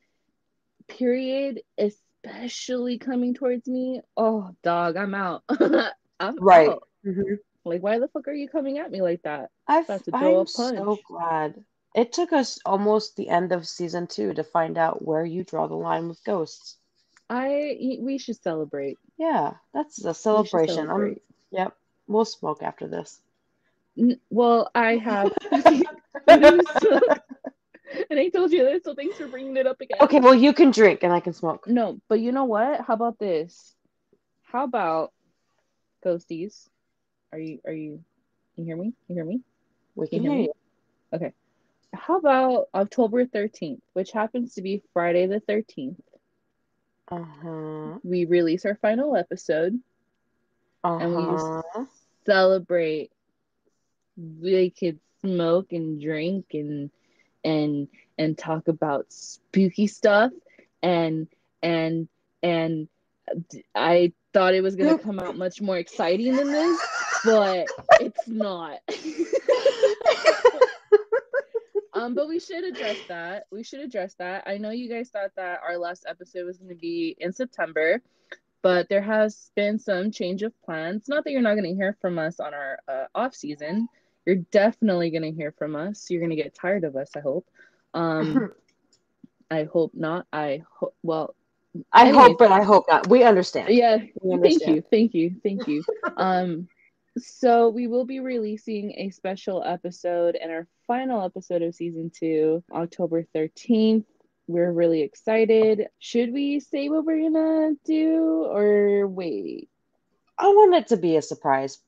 [0.88, 5.43] period, especially coming towards me, oh, dog, I'm out.
[6.19, 6.69] I'm Right.
[6.69, 6.88] out.
[7.05, 7.39] Mhm.
[7.65, 9.51] Like, why the fuck are you coming at me like that?
[9.67, 11.63] I've, About to throw a I'm so glad.
[11.95, 15.67] It took us almost the end of season two to find out where you draw
[15.67, 16.77] the line with ghosts.
[17.29, 18.97] I we should celebrate.
[19.17, 20.89] Yeah, that's a We should celebration.
[20.89, 21.19] I'm,
[21.51, 21.75] yep,
[22.07, 23.19] we'll smoke after this.
[23.97, 25.31] N- Well, I have.
[26.27, 29.97] and I told you this, so thanks for bringing it up again.
[30.01, 31.67] Okay, well, you can drink and I can smoke.
[31.67, 32.81] No, but you know what?
[32.81, 33.75] How about this?
[34.43, 35.13] How about
[36.05, 36.69] ghosties?
[37.31, 38.03] Are you are you
[38.55, 38.93] you hear me?
[39.07, 39.41] You hear me?
[39.95, 40.47] We Can can hear you.
[40.47, 40.49] me?
[41.93, 46.01] How about October 13th, which happens to be Friday the 13th?
[47.12, 47.99] Uh huh.
[48.03, 49.81] We release our final episode
[50.83, 51.38] Uh and we
[52.25, 53.12] celebrate.
[54.17, 56.89] We could smoke and drink and
[57.43, 60.32] and and talk about spooky stuff
[60.82, 61.27] and
[61.62, 62.08] and
[62.43, 62.88] and
[63.75, 66.80] I thought it was gonna come out much more exciting than this,
[67.25, 67.67] but
[67.99, 68.80] it's not.
[71.93, 73.47] um, but we should address that.
[73.51, 74.43] We should address that.
[74.47, 78.01] I know you guys thought that our last episode was gonna be in September,
[78.62, 81.08] but there has been some change of plans.
[81.08, 83.89] Not that you're not gonna hear from us on our uh, off season.
[84.27, 86.09] You're definitely gonna hear from us.
[86.09, 87.09] You're gonna get tired of us.
[87.15, 87.47] I hope.
[87.93, 88.51] Um,
[89.49, 90.27] I hope not.
[90.33, 90.93] I hope.
[91.01, 91.33] Well,
[91.93, 92.27] I anyways.
[92.27, 93.07] hope, but I hope not.
[93.07, 93.69] We understand.
[93.69, 93.99] yeah.
[94.21, 94.83] We Thank you.
[94.91, 95.35] Thank you.
[95.41, 95.81] Thank you.
[96.17, 96.67] um,
[97.17, 102.61] so we will be releasing a special episode and our final episode of season two,
[102.73, 104.03] October 13th.
[104.47, 105.87] We're really excited.
[105.99, 109.69] Should we say what we're gonna do or wait?
[110.37, 111.79] I want it to be a surprise.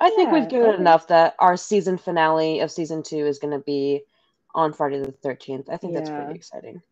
[0.00, 3.38] I think Yeah, we've given it enough that our season finale of season two is
[3.38, 4.02] going to be
[4.54, 5.68] on Friday the 13th.
[5.68, 6.82] I think that's pretty exciting.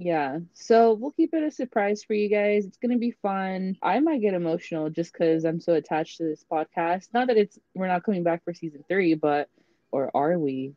[0.00, 2.64] Yeah, so we'll keep it a surprise for you guys.
[2.64, 3.76] It's gonna be fun.
[3.82, 7.08] I might get emotional just because I'm so attached to this podcast.
[7.12, 9.48] Not that it's we're not coming back for season three, but
[9.90, 10.74] or are we?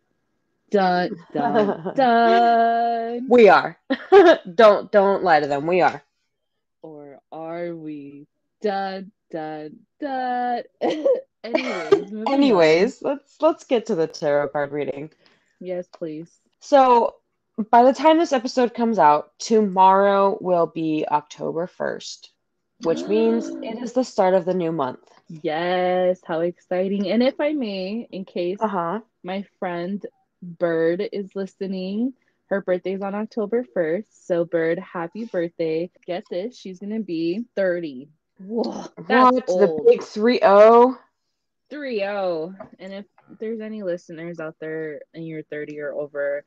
[0.72, 3.28] Dun dun dun.
[3.30, 3.78] We are.
[4.56, 5.68] don't don't lie to them.
[5.68, 6.02] We are.
[6.82, 8.26] Or are we?
[8.64, 10.64] Dun dun dun.
[11.44, 12.14] Anyways.
[12.28, 15.12] Anyways, let's let's get to the tarot card reading.
[15.60, 16.30] Yes, please.
[16.60, 17.16] So,
[17.70, 22.30] by the time this episode comes out, tomorrow will be October 1st,
[22.84, 25.00] which means it is the start of the new month.
[25.44, 27.10] Yes, how exciting.
[27.10, 29.00] And if I may, in case Uh-huh.
[29.24, 30.06] my friend
[30.44, 32.14] Bird is listening.
[32.48, 34.06] Her birthday's on October 1st.
[34.10, 35.90] So, Bird, happy birthday.
[36.06, 38.10] Get this, she's going to be 30.
[38.40, 39.50] Whoa, that's What?
[39.50, 39.86] old.
[39.88, 40.98] The big 3-0?
[41.72, 42.54] 3 0.
[42.78, 43.06] And if
[43.40, 46.44] there's any listeners out there and you're 30 or over,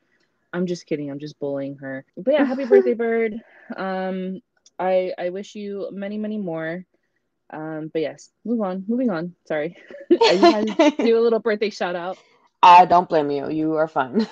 [0.53, 1.11] I'm just kidding.
[1.11, 2.05] I'm just bullying her.
[2.17, 3.35] But yeah, happy birthday, Bird.
[3.77, 4.41] Um,
[4.79, 6.85] I I wish you many, many more.
[7.51, 8.85] Um, but yes, move on.
[8.87, 9.35] Moving on.
[9.47, 9.77] Sorry.
[10.13, 12.19] I had to do a little birthday shout out.
[12.63, 13.51] I don't blame you.
[13.51, 14.27] You are fine.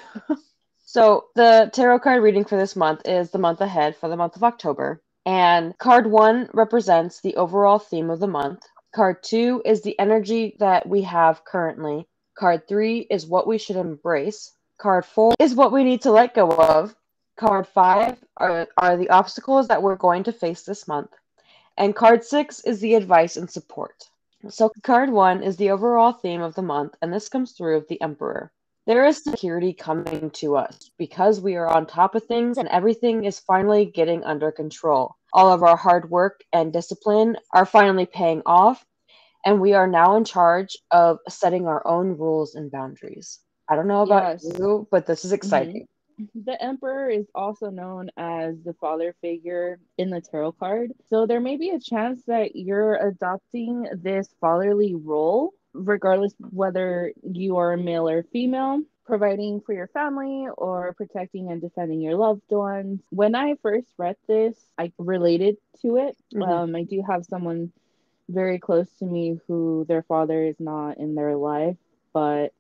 [0.85, 4.37] so, the tarot card reading for this month is the month ahead for the month
[4.37, 5.02] of October.
[5.24, 8.62] And card one represents the overall theme of the month.
[8.92, 12.07] Card two is the energy that we have currently.
[12.35, 14.52] Card three is what we should embrace.
[14.76, 16.94] Card four is what we need to let go of.
[17.38, 21.11] Card five are, are the obstacles that we're going to face this month.
[21.78, 24.11] And card six is the advice and support.
[24.50, 27.88] So, card one is the overall theme of the month, and this comes through of
[27.88, 28.52] the Emperor.
[28.87, 33.24] There is security coming to us because we are on top of things and everything
[33.24, 35.16] is finally getting under control.
[35.32, 38.84] All of our hard work and discipline are finally paying off,
[39.44, 43.40] and we are now in charge of setting our own rules and boundaries.
[43.68, 44.44] I don't know about Yes.
[44.44, 45.34] you, but this is mhm.
[45.34, 45.86] exciting.
[46.34, 50.92] The Emperor is also known as the father figure in the tarot card.
[51.08, 57.56] So there may be a chance that you're adopting this fatherly role regardless whether you
[57.56, 63.00] are male or female, providing for your family or protecting and defending your loved ones.
[63.10, 66.16] When I first read this, I related to it.
[66.34, 66.42] Mm-hmm.
[66.42, 67.72] Um, I do have someone
[68.28, 71.76] very close to me who their father is not in their life,
[72.12, 72.52] but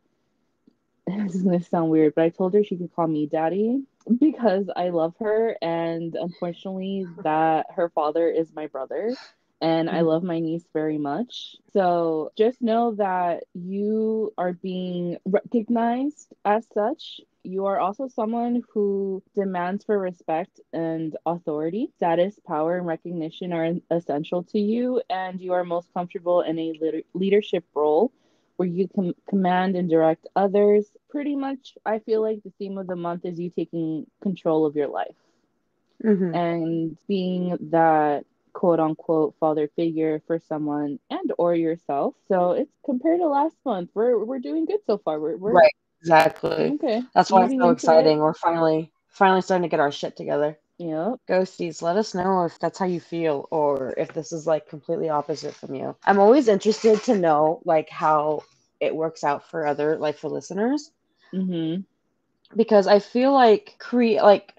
[1.06, 3.82] this is gonna sound weird, but I told her she could call me daddy
[4.20, 9.14] because I love her, and unfortunately, that her father is my brother
[9.62, 10.06] and I mm-hmm.
[10.06, 11.56] love my niece very much.
[11.72, 17.20] So just know that you are being recognized as such.
[17.44, 21.90] You are also someone who demands for respect and authority.
[21.96, 27.04] Status, power, and recognition are essential to you, and you are most comfortable in a
[27.14, 28.12] leadership role
[28.56, 30.86] where you can command and direct others.
[31.08, 34.74] Pretty much, I feel like the theme of the month is you taking control of
[34.74, 35.16] your life.
[36.04, 36.34] Mm-hmm.
[36.34, 42.14] And being that quote unquote father figure for someone and or yourself.
[42.28, 45.18] So it's compared to last month, we're we're doing good so far.
[45.20, 46.72] We're, we're right, exactly.
[46.74, 48.18] Okay, that's why it's so exciting.
[48.18, 48.22] It.
[48.22, 50.58] We're finally finally starting to get our shit together.
[50.78, 51.20] Yep.
[51.28, 55.08] Ghosties, let us know if that's how you feel or if this is like completely
[55.08, 55.94] opposite from you.
[56.04, 58.42] I'm always interested to know like how
[58.80, 60.90] it works out for other like for listeners.
[61.32, 61.82] Mm-hmm.
[62.56, 64.54] Because I feel like create like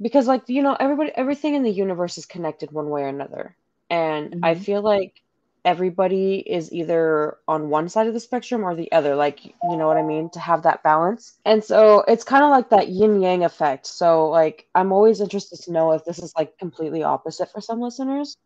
[0.00, 3.56] because like you know everybody everything in the universe is connected one way or another
[3.90, 4.44] and mm-hmm.
[4.44, 5.20] i feel like
[5.64, 9.86] everybody is either on one side of the spectrum or the other like you know
[9.86, 13.20] what i mean to have that balance and so it's kind of like that yin
[13.22, 17.50] yang effect so like i'm always interested to know if this is like completely opposite
[17.50, 18.36] for some listeners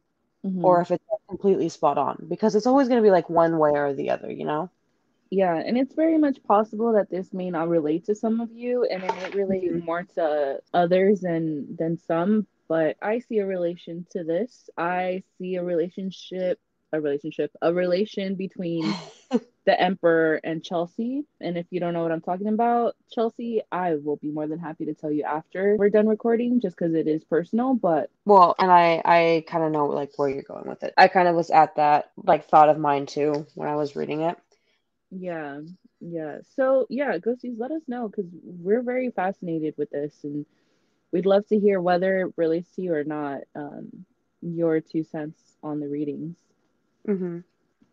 [0.47, 0.65] mm-hmm.
[0.65, 3.71] or if it's completely spot on because it's always going to be like one way
[3.71, 4.71] or the other you know
[5.31, 8.85] yeah, and it's very much possible that this may not relate to some of you
[8.91, 9.85] and it may relate mm-hmm.
[9.85, 14.71] more to others than than some, but I see a relation to this.
[14.77, 16.59] I see a relationship
[16.93, 18.95] a relationship, a relation between
[19.65, 21.25] the Emperor and Chelsea.
[21.41, 24.59] And if you don't know what I'm talking about, Chelsea, I will be more than
[24.59, 27.75] happy to tell you after we're done recording, just because it is personal.
[27.75, 30.95] But well, and I I kind of know like where you're going with it.
[30.97, 34.23] I kind of was at that like thought of mine too when I was reading
[34.23, 34.39] it.
[35.11, 35.61] Yeah,
[36.01, 36.39] yeah.
[36.57, 40.45] So yeah, ghosties, let us know because we're very fascinated with this, and
[41.13, 43.41] we'd love to hear whether it relates to you or not.
[43.55, 44.05] Um,
[44.43, 46.37] your two cents on the readings.
[47.09, 47.41] Mm-hmm.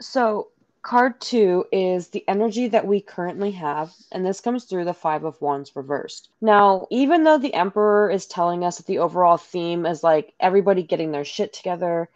[0.02, 0.50] So
[0.82, 5.24] card two is the energy that we currently have, and this comes through the Five
[5.24, 6.30] of Wands reversed.
[6.42, 10.84] Now, even though the Emperor is telling us that the overall theme is like everybody
[10.84, 12.10] getting their shit together,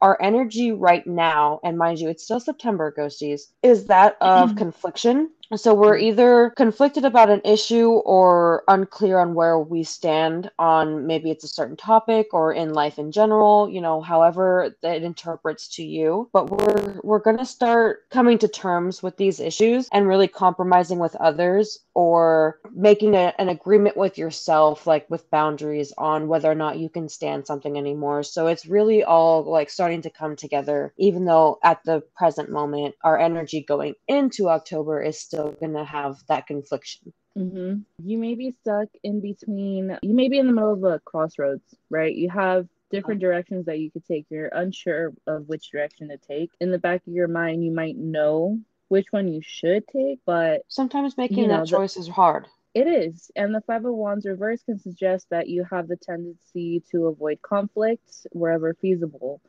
[0.00, 5.30] our energy right now, and mind you, it's still September, ghosties, is that of confliction
[5.56, 6.06] so we're mm-hmm.
[6.08, 11.48] either conflicted about an issue or unclear on where we stand on maybe it's a
[11.48, 16.28] certain topic or in life in general, you know, however it interprets to you.
[16.32, 20.98] But we're we're going to start coming to terms with these issues and really compromising
[20.98, 26.54] with others or making a, an agreement with yourself like with boundaries on whether or
[26.54, 28.22] not you can stand something anymore.
[28.22, 32.94] So it's really all like starting to come together even though at the present moment
[33.02, 37.12] our energy going into October is still going to have that confliction.
[37.36, 37.80] Mm-hmm.
[38.08, 41.74] You may be stuck in between, you may be in the middle of a crossroads,
[41.90, 42.14] right?
[42.14, 44.26] You have different directions that you could take.
[44.30, 46.50] You're unsure of which direction to take.
[46.60, 50.62] In the back of your mind, you might know which one you should take, but
[50.68, 52.46] sometimes making you know, that choice the, is hard.
[52.74, 53.30] It is.
[53.34, 57.40] And the Five of Wands reverse can suggest that you have the tendency to avoid
[57.42, 59.40] conflict wherever feasible.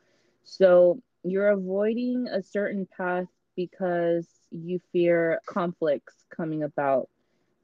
[0.44, 7.08] So you're avoiding a certain path because you fear conflicts coming about.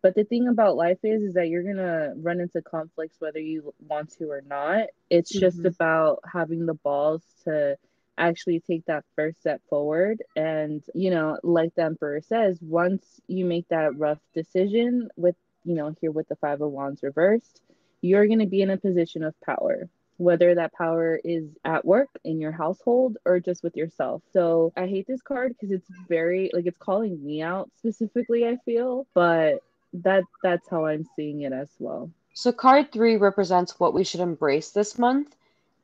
[0.03, 3.39] But the thing about life is is that you're going to run into conflicts whether
[3.39, 4.89] you want to or not.
[5.11, 5.41] It's mm-hmm.
[5.41, 7.77] just about having the balls to
[8.19, 13.45] actually take that first step forward and you know like the emperor says once you
[13.45, 17.63] make that rough decision with you know here with the five of wands reversed
[18.03, 22.09] you're going to be in a position of power whether that power is at work
[22.25, 24.23] in your household or just with yourself.
[24.33, 28.57] So I hate this card because it's very like it's calling me out specifically, I
[28.65, 29.63] feel, but
[29.95, 32.11] that that's how I'm seeing it as well.
[32.35, 35.37] So card 3 represents what we should embrace this month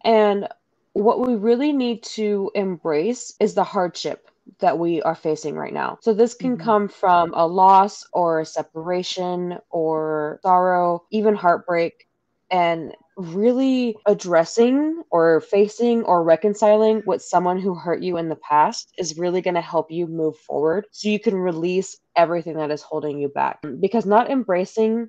[0.04, 0.48] and
[0.92, 4.30] what we really need to embrace is the hardship
[4.60, 5.98] that we are facing right now.
[6.00, 6.64] So this can mm-hmm.
[6.64, 12.08] come from a loss or a separation or sorrow, even heartbreak.
[12.50, 18.92] And really addressing or facing or reconciling with someone who hurt you in the past
[18.96, 22.82] is really going to help you move forward so you can release everything that is
[22.82, 23.58] holding you back.
[23.80, 25.08] Because not embracing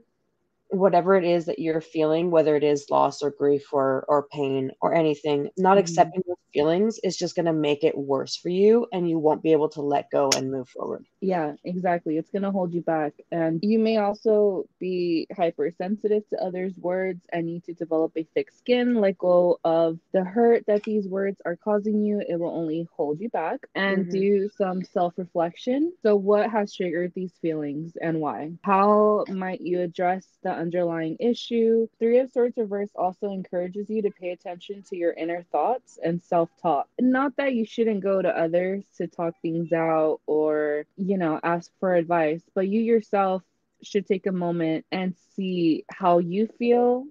[0.69, 4.71] whatever it is that you're feeling, whether it is loss or grief or or pain
[4.81, 5.79] or anything, not Mhm.
[5.79, 9.43] accepting those feelings is just going to make it worse for you and you won't
[9.43, 11.05] be able to let go and move forward.
[11.21, 12.17] Yeah, exactly.
[12.17, 13.13] It's going to hold you back.
[13.29, 18.51] And you may also be hypersensitive to others' words and need to develop a thick
[18.51, 22.21] skin, let go of the hurt that these words are causing you.
[22.25, 24.07] It will only hold you back and Mhm.
[24.07, 25.91] do some self reflection.
[26.01, 28.53] So, what has triggered these feelings and why?
[28.63, 31.87] How might you address the underlying issue?
[31.99, 36.23] Three of Swords reverse also encourages you to pay attention to your inner thoughts and
[36.23, 36.87] self talk.
[36.99, 41.71] Not that you shouldn't go to others to talk things out or, you know, ask
[41.79, 43.43] for advice, but you yourself
[43.83, 47.05] should take a moment and see how you feel,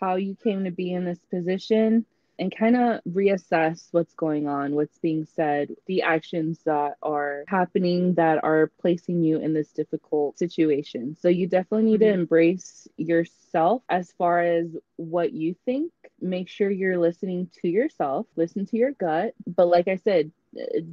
[0.00, 2.06] how you came to be in this position,
[2.38, 8.14] and kind of reassess what's going on, what's being said, the actions that are happening
[8.14, 11.16] that are placing you in this difficult situation.
[11.16, 12.14] So you definitely need to Mhm.
[12.14, 15.92] embrace yourself as far as what you think.
[16.20, 19.34] Make sure you're listening to yourself, listen to your gut.
[19.46, 20.30] But like I said,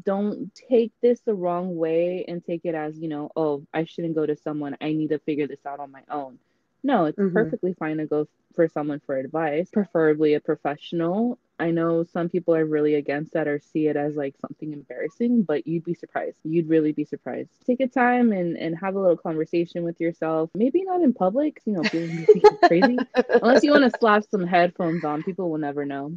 [0.03, 4.15] don't take this the wrong way and take it as, you know, oh, I shouldn't
[4.15, 4.77] go to someone.
[4.81, 6.39] I need to figure this out on my own.
[6.84, 7.34] No, it's Mhm.
[7.34, 11.38] perfectly fine to go for someone for advice, preferably a professional.
[11.59, 15.43] I know some people are really against that or see it as like something embarrassing,
[15.43, 16.38] but you'd be surprised.
[16.43, 17.51] You'd really be surprised.
[17.65, 20.49] Take a time and, and have a little conversation with yourself.
[20.55, 22.97] Maybe not in public, you know, people can think you're crazy.
[23.29, 26.13] Unless you want to slap some headphones on, people will never know.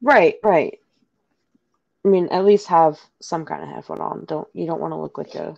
[0.00, 0.78] Right, right.
[2.04, 4.24] I mean, at least have some kind of headphone on.
[4.26, 5.56] Don't you don't want to look like a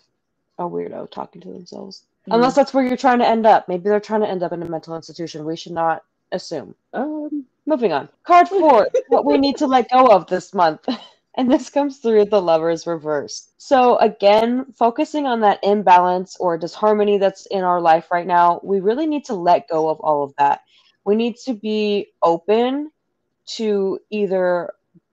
[0.59, 2.05] a weirdo talking to themselves.
[2.31, 2.57] Unless Mm.
[2.57, 3.68] that's where you're trying to end up.
[3.68, 5.45] Maybe they're trying to end up in a mental institution.
[5.45, 6.03] We should not
[6.33, 6.74] assume.
[6.93, 8.09] Um, Moving on.
[8.24, 10.87] Card four, what we need to let go of this month.
[11.39, 13.53] And this comes through the lovers reversed.
[13.59, 18.81] So, again, focusing on that imbalance or disharmony that's in our life right now, we
[18.81, 20.62] really need to let go of all of that.
[21.05, 22.91] We need to be open
[23.57, 24.72] to either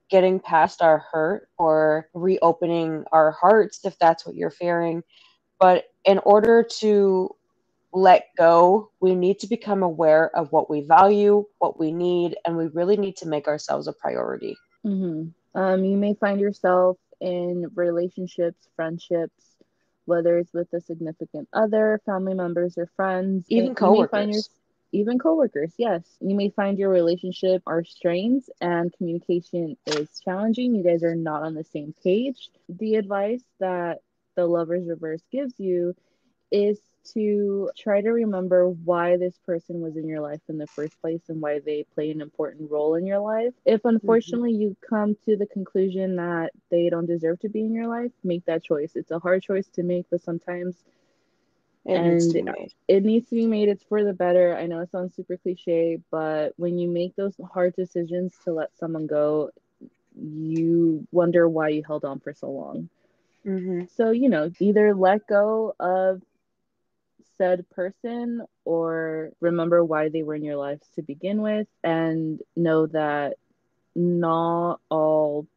[0.10, 5.04] getting past our hurt or reopening our hearts if that's what you're fearing.
[5.60, 7.36] But in order to
[7.94, 12.58] let go, we need to become aware of what we value, what we need, and
[12.58, 14.58] we really need to make ourselves a priority.
[14.84, 15.26] hmm
[15.56, 19.56] Um, you may find yourself in relationships, friendships,
[20.06, 23.46] whether it's with a significant other, family members, or friends.
[23.50, 24.50] Even may coworkers.
[24.92, 26.04] even coworkers, yes.
[26.20, 30.76] You may find your relationship are strains and communication is challenging.
[30.76, 32.50] You guys are not on the same page.
[32.70, 34.00] The advice that
[34.36, 35.96] the lovers reverse gives you
[36.52, 36.80] is
[37.14, 41.22] to try to remember why this person was in your life in the first place
[41.28, 43.54] and why they play an important role in your life.
[43.66, 43.90] If mm-hmm.
[43.90, 48.12] unfortunately you come to the conclusion that they don't deserve to be in your life,
[48.24, 48.92] make that choice.
[48.96, 50.86] It's a hard choice to make, but sometimes
[51.86, 52.74] It needs to be And- made.
[52.88, 53.68] it needs to be made.
[53.68, 54.56] It's for the better.
[54.56, 58.76] I know it sounds super cliche, but when you make those hard decisions to let
[58.78, 59.50] someone go,
[60.16, 62.90] you wonder why you held on for so long.
[63.44, 66.22] Hmm So, you know, either let go of
[67.38, 72.86] said person or remember why they were in your life to begin with and know
[72.88, 73.36] that
[73.96, 75.48] not all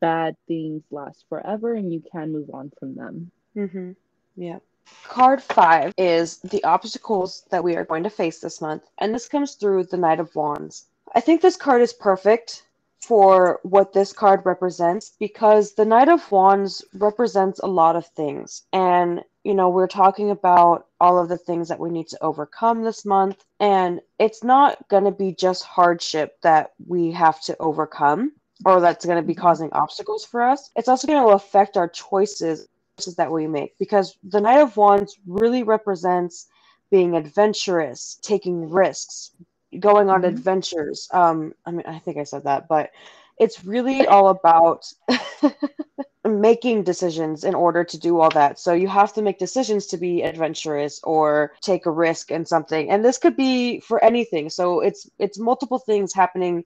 [0.00, 3.30] bad things last forever and you can move on from them.
[3.54, 3.92] hmm
[4.36, 4.58] Yeah.
[5.04, 9.28] Card five is the obstacles that we are going to face this month, and this
[9.28, 10.86] comes through the Knight of Wands.
[11.14, 12.64] I think this card is perfect
[13.02, 18.62] for what this card represents because the Knight of Wands represents a lot of things.
[18.72, 22.84] And, you know, we're talking about all of the things that we need to overcome
[22.84, 23.44] this month.
[23.58, 28.32] And it's not going to be just hardship that we have to overcome
[28.66, 30.70] or that's going to be causing obstacles for us.
[30.76, 32.68] It's also going to affect our choices
[33.16, 36.48] that we make because the Knight of Wands really represents
[36.90, 39.30] being adventurous, taking risks,
[39.78, 40.24] going on Mhm.
[40.24, 41.08] adventures.
[41.12, 42.90] Um, I mean, I think I said that, but
[43.38, 44.84] it's really all about
[46.24, 48.58] making decisions in order to do all that.
[48.58, 52.90] So you have to make decisions to be adventurous or take a risk in something.
[52.90, 54.48] And this could be for anything.
[54.50, 56.64] So it's it's multiple things happening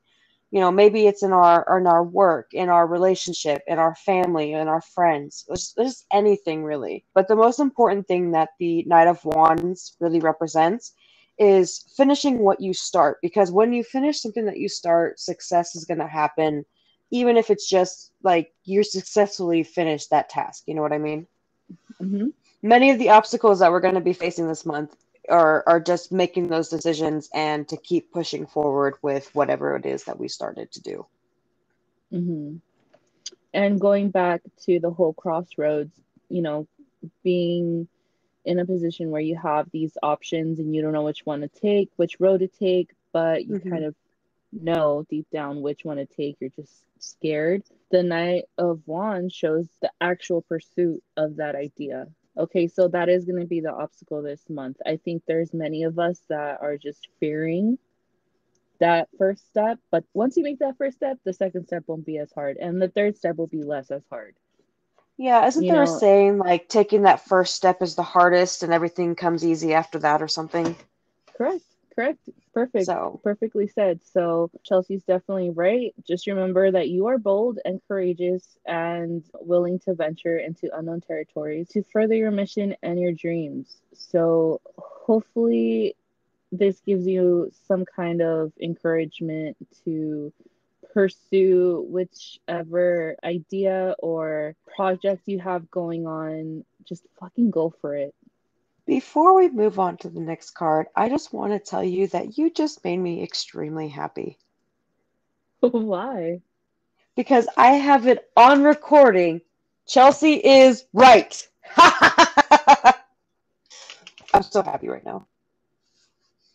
[0.50, 4.52] you know maybe it's in our in our work in our relationship in our family
[4.52, 9.08] in our friends it's just anything really but the most important thing that the knight
[9.08, 10.92] of wands really represents
[11.38, 15.84] is finishing what you start because when you finish something that you start success is
[15.84, 16.64] going to happen
[17.10, 21.26] even if it's just like you're successfully finished that task you know what i mean?
[22.00, 22.28] Hmm
[22.64, 24.96] many of the obstacles that we're going to be facing this month
[25.28, 30.04] are are just making those decisions and to keep pushing forward with whatever it is
[30.04, 31.06] that we started to do.
[32.10, 32.56] hmm
[33.52, 35.92] And going back to the whole crossroads,
[36.28, 36.66] you know,
[37.22, 37.88] being
[38.44, 41.48] in a position where you have these options and you don't know which one to
[41.48, 43.70] take, which road to take, but you mm-hmm.
[43.70, 43.94] kind of
[44.52, 46.36] know deep down which one to take.
[46.40, 47.62] You're just scared.
[47.90, 52.08] The Knight of Wands shows the actual pursuit of that idea.
[52.36, 54.78] Okay, so that is going to be the obstacle this month.
[54.84, 57.78] I think there's many of us that are just fearing
[58.80, 62.18] that first step, but once you make that first step, the second step won't be
[62.18, 64.34] as hard, and the third step will be less as hard.
[65.16, 68.62] Yeah, isn't you there know, a saying like taking that first step is the hardest
[68.62, 70.76] and everything comes easy after that or something?
[71.36, 71.64] Correct.
[71.94, 72.28] Correct.
[72.52, 72.86] Perfect.
[72.86, 74.00] So perfectly said.
[74.04, 75.94] So Chelsea's definitely right.
[76.06, 81.68] Just remember that you are bold and courageous and willing to venture into unknown territories
[81.68, 83.80] to further your mission and your dreams.
[83.92, 85.94] So hopefully
[86.50, 90.32] this gives you some kind of encouragement to
[90.94, 96.64] pursue whichever idea or project you have going on.
[96.84, 98.14] Just fucking go for it.
[98.86, 102.38] Before we move on to the next card, I just want to tell you that
[102.38, 104.38] you just made me extremely happy.
[105.60, 106.40] Why?
[107.16, 109.40] Because I have it on recording.
[109.86, 111.46] Chelsea is right.
[111.76, 112.94] I'm
[114.42, 115.26] so happy right now.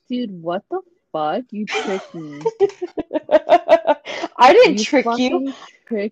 [0.09, 0.81] Dude, what the
[1.11, 1.43] fuck?
[1.51, 2.39] You tricked me.
[4.39, 5.53] I didn't you trick you.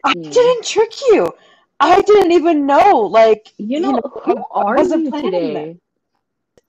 [0.03, 1.33] I didn't trick you.
[1.79, 3.01] I didn't even know.
[3.01, 5.53] Like you know, you know who are you today?
[5.53, 5.77] That.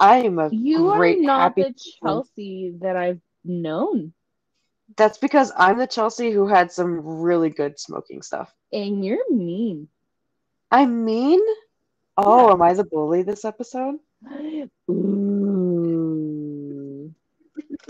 [0.00, 4.12] I am a you great, are not the Chelsea that I've known.
[4.96, 8.54] That's because I'm the Chelsea who had some really good smoking stuff.
[8.72, 9.88] And you're mean.
[10.70, 11.40] I'm mean?
[12.16, 12.52] Oh, yeah.
[12.52, 13.98] am I the bully this episode?
[14.90, 15.74] Ooh.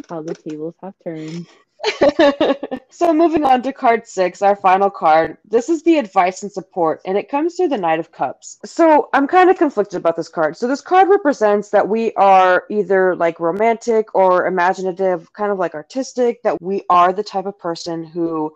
[0.08, 1.46] How the tables have turned.
[2.90, 5.38] so moving on to card six, our final card.
[5.44, 8.58] This is the advice and support, and it comes through the Knight of Cups.
[8.64, 10.56] So I'm kind of conflicted about this card.
[10.56, 15.74] So this card represents that we are either like romantic or imaginative, kind of like
[15.74, 18.52] artistic, that we are the type of person who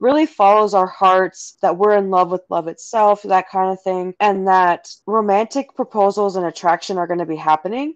[0.00, 4.14] really follows our hearts, that we're in love with love itself, that kind of thing,
[4.20, 7.94] and that romantic proposals and attraction are going to be happening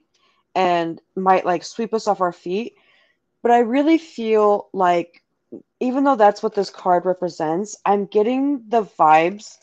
[0.54, 2.76] and might like sweep us off our feet
[3.42, 5.22] but I really feel like
[5.80, 9.56] even though that's what this card represents, I'm getting the vibes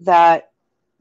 [0.00, 0.50] that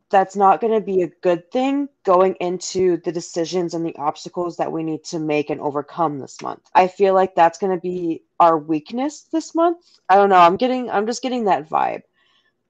[0.10, 4.58] that's not going to be a good thing going into the decisions and the obstacles
[4.58, 6.62] that we need to make and overcome this month.
[6.74, 9.84] I feel like that's going to be our weakness this month.
[10.08, 10.38] I don't know.
[10.38, 12.04] I'm getting, I'm just getting that vibe.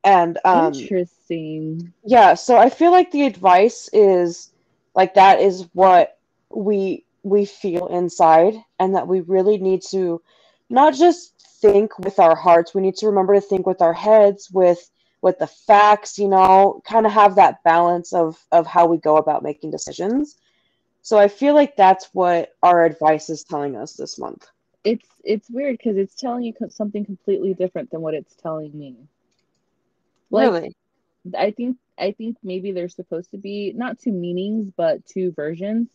[0.04, 1.94] And um, interesting.
[2.06, 2.36] Yeah.
[2.36, 4.52] So I feel like the advice is
[4.96, 6.18] like that is what
[6.50, 10.22] we we feel inside and that we really need to
[10.70, 14.52] not just think with our hearts we need to remember to think with our heads
[14.52, 18.98] with with the facts you know kind of have that balance of of how we
[18.98, 20.38] go about making decisions.
[21.02, 24.46] So i feel like that's what our advice is telling us this month.
[24.84, 28.98] It's it's weird because it's telling you something completely different than what it's telling me.
[30.30, 30.76] Like, really?
[31.36, 35.88] I think i think maybe there's supposed to be not two meanings but two versions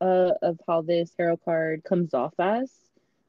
[0.00, 2.70] uh, of how this tarot card comes off as.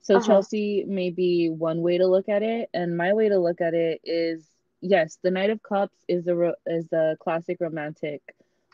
[0.01, 0.26] So uh-huh.
[0.26, 3.74] Chelsea may be one way to look at it, and my way to look at
[3.74, 4.45] it is
[4.82, 8.22] yes, the Knight of Cups is a ro- is a classic romantic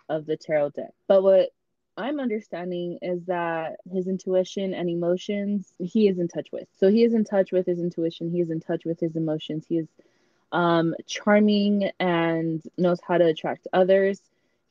[0.09, 0.91] of the tarot deck.
[1.07, 1.49] But what
[1.97, 6.67] I'm understanding is that his intuition and emotions he is in touch with.
[6.77, 8.29] So he is in touch with his intuition.
[8.29, 9.65] He is in touch with his emotions.
[9.67, 9.87] He is
[10.51, 14.19] um, charming and knows how to attract others.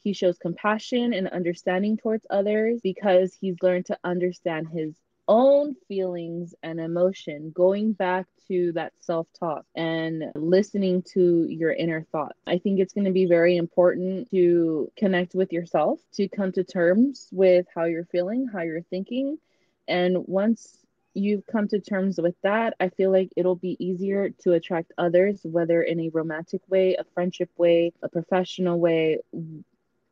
[0.04, 4.94] He shows compassion and understanding towards others because he's learned to understand his
[5.26, 12.06] own feelings and emotion, going back to that self talk and listening to your inner
[12.12, 12.38] thoughts.
[12.46, 16.64] I think it's going to be very important to connect with yourself, to come to
[16.64, 19.38] terms with how you're feeling, how you're thinking.
[19.88, 20.84] And once
[21.14, 25.40] you've come to terms with that, I feel like it'll be easier to attract others,
[25.44, 29.20] whether in a romantic way, a friendship way, a professional way,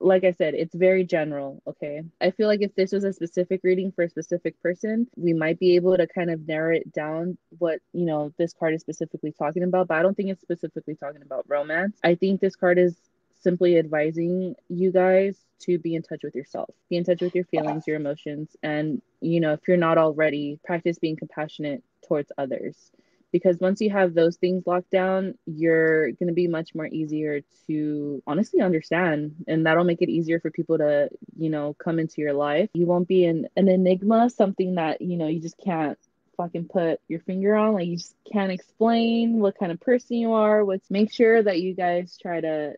[0.02, 1.62] like I said, it's very general.
[1.66, 2.02] Okay.
[2.20, 5.58] I feel like if this was a specific reading for a specific person, we might
[5.58, 9.32] be able to kind of narrow it down what, you know, this card is specifically
[9.32, 9.88] talking about.
[9.88, 11.98] But I don't think it's specifically talking about romance.
[12.02, 12.96] I think this card is
[13.40, 17.44] simply advising you guys to be in touch with yourself, be in touch with your
[17.44, 18.56] feelings, your emotions.
[18.62, 22.90] And, you know, if you're not already, practice being compassionate towards others
[23.32, 27.40] because once you have those things locked down you're going to be much more easier
[27.66, 32.20] to honestly understand and that'll make it easier for people to you know come into
[32.20, 35.98] your life you won't be an, an enigma something that you know you just can't
[36.36, 40.32] fucking put your finger on like you just can't explain what kind of person you
[40.32, 42.74] are let's make sure that you guys try to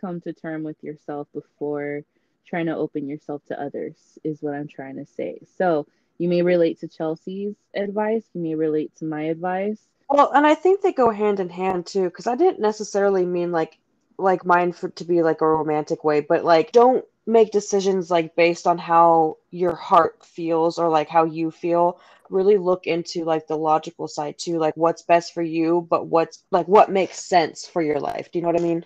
[0.00, 2.02] come to term with yourself before
[2.46, 3.94] trying to open yourself to others,
[4.24, 5.40] is what I'm trying to say.
[5.58, 5.86] So
[6.18, 9.80] you may relate to Chelsea's advice, you may relate to my advice.
[10.08, 13.52] Well, and I think they go hand in hand too, because I didn't necessarily mean
[13.52, 13.78] like
[14.18, 18.34] like mine for to be like a romantic way, but like don't make decisions like
[18.36, 22.00] based on how your heart feels or like how you feel.
[22.30, 26.42] Really look into like the logical side too, like what's best for you, but what's
[26.50, 28.30] like what makes sense for your life.
[28.32, 28.84] Do you know what I mean?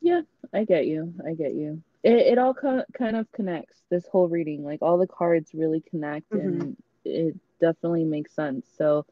[0.00, 0.22] Yeah,
[0.52, 1.14] I get you.
[1.26, 1.82] I get you.
[2.02, 4.64] It, it all co- kind of connects this whole reading.
[4.64, 6.40] Like all the cards really connect Mhm.
[6.44, 8.68] and it definitely makes sense.
[8.76, 9.06] So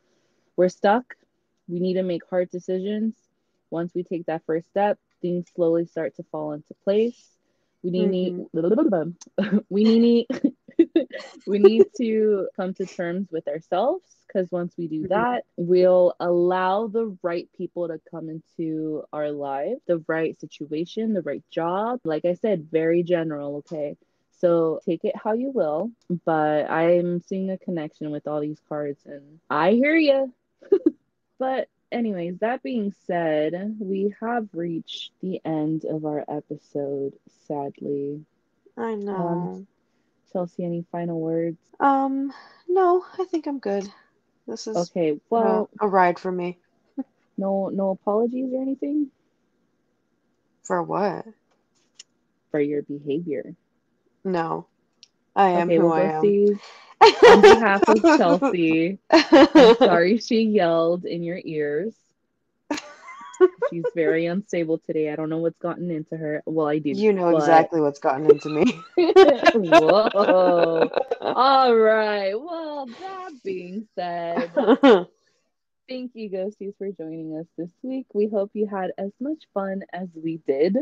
[0.56, 1.04] we're stuck.
[1.68, 3.14] We need to make hard decisions.
[3.70, 7.36] Once we take that first step, things slowly start to fall into place.
[7.82, 8.34] We need
[9.68, 10.26] we need
[11.46, 15.08] we need to come to terms with ourselves because once we do Mhm.
[15.08, 21.22] that, we'll allow the right people to come into our life, the right situation, the
[21.22, 22.00] right job.
[22.04, 23.96] Like I said, very general, okay?
[24.40, 25.90] So take it how you will,
[26.24, 30.32] but I'm seeing a connection with all these cards and I hear you.
[31.38, 37.14] but anyways, that being said, we have reached the end of our episode,
[37.46, 38.24] sadly.
[38.76, 39.66] I know.
[40.32, 41.58] Chelsea, any final words?
[41.80, 42.32] Um,
[42.68, 43.88] no, I think I'm good.
[44.46, 46.58] This is Okay, well, a ride for me.
[47.36, 49.10] no no apologies or anything
[50.62, 51.26] For what?
[52.50, 53.54] for your behavior.
[54.24, 54.66] No.
[55.36, 56.22] I am Okay, who well, I am.
[56.22, 56.60] Ghosties,
[57.28, 61.94] on behalf of Chelsea, I'm sorry she yelled in your ears.
[63.70, 65.10] She's very unstable today.
[65.10, 66.42] I don't know what's gotten into her.
[66.46, 66.90] Well, I do.
[66.90, 68.80] You know but- exactly what's gotten into me.
[69.54, 70.88] Whoa.
[71.20, 72.34] All right.
[72.40, 74.50] Well, that being said,
[75.88, 78.06] thank you, Ghosties, for joining us this week.
[78.14, 80.76] We hope you had as much fun as we did.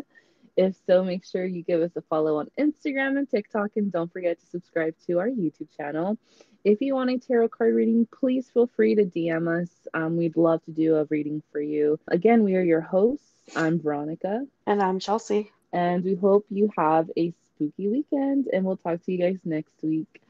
[0.57, 4.12] If so, make sure you give us a follow on Instagram and TikTok, and don't
[4.12, 6.18] forget to subscribe to our YouTube channel.
[6.64, 9.70] If you want a tarot card reading, please feel free to DM us.
[9.94, 11.98] Um, we'd love to do a reading for you.
[12.09, 13.26] Again, we are your hosts.
[13.57, 15.50] I'm Veronica, and I'm Chelsea.
[15.72, 18.48] and we hope you have a spooky weekend.
[18.53, 20.20] And we'll talk to you guys next week.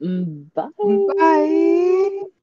[0.00, 0.68] Mm, Bye.
[1.18, 2.41] Bye.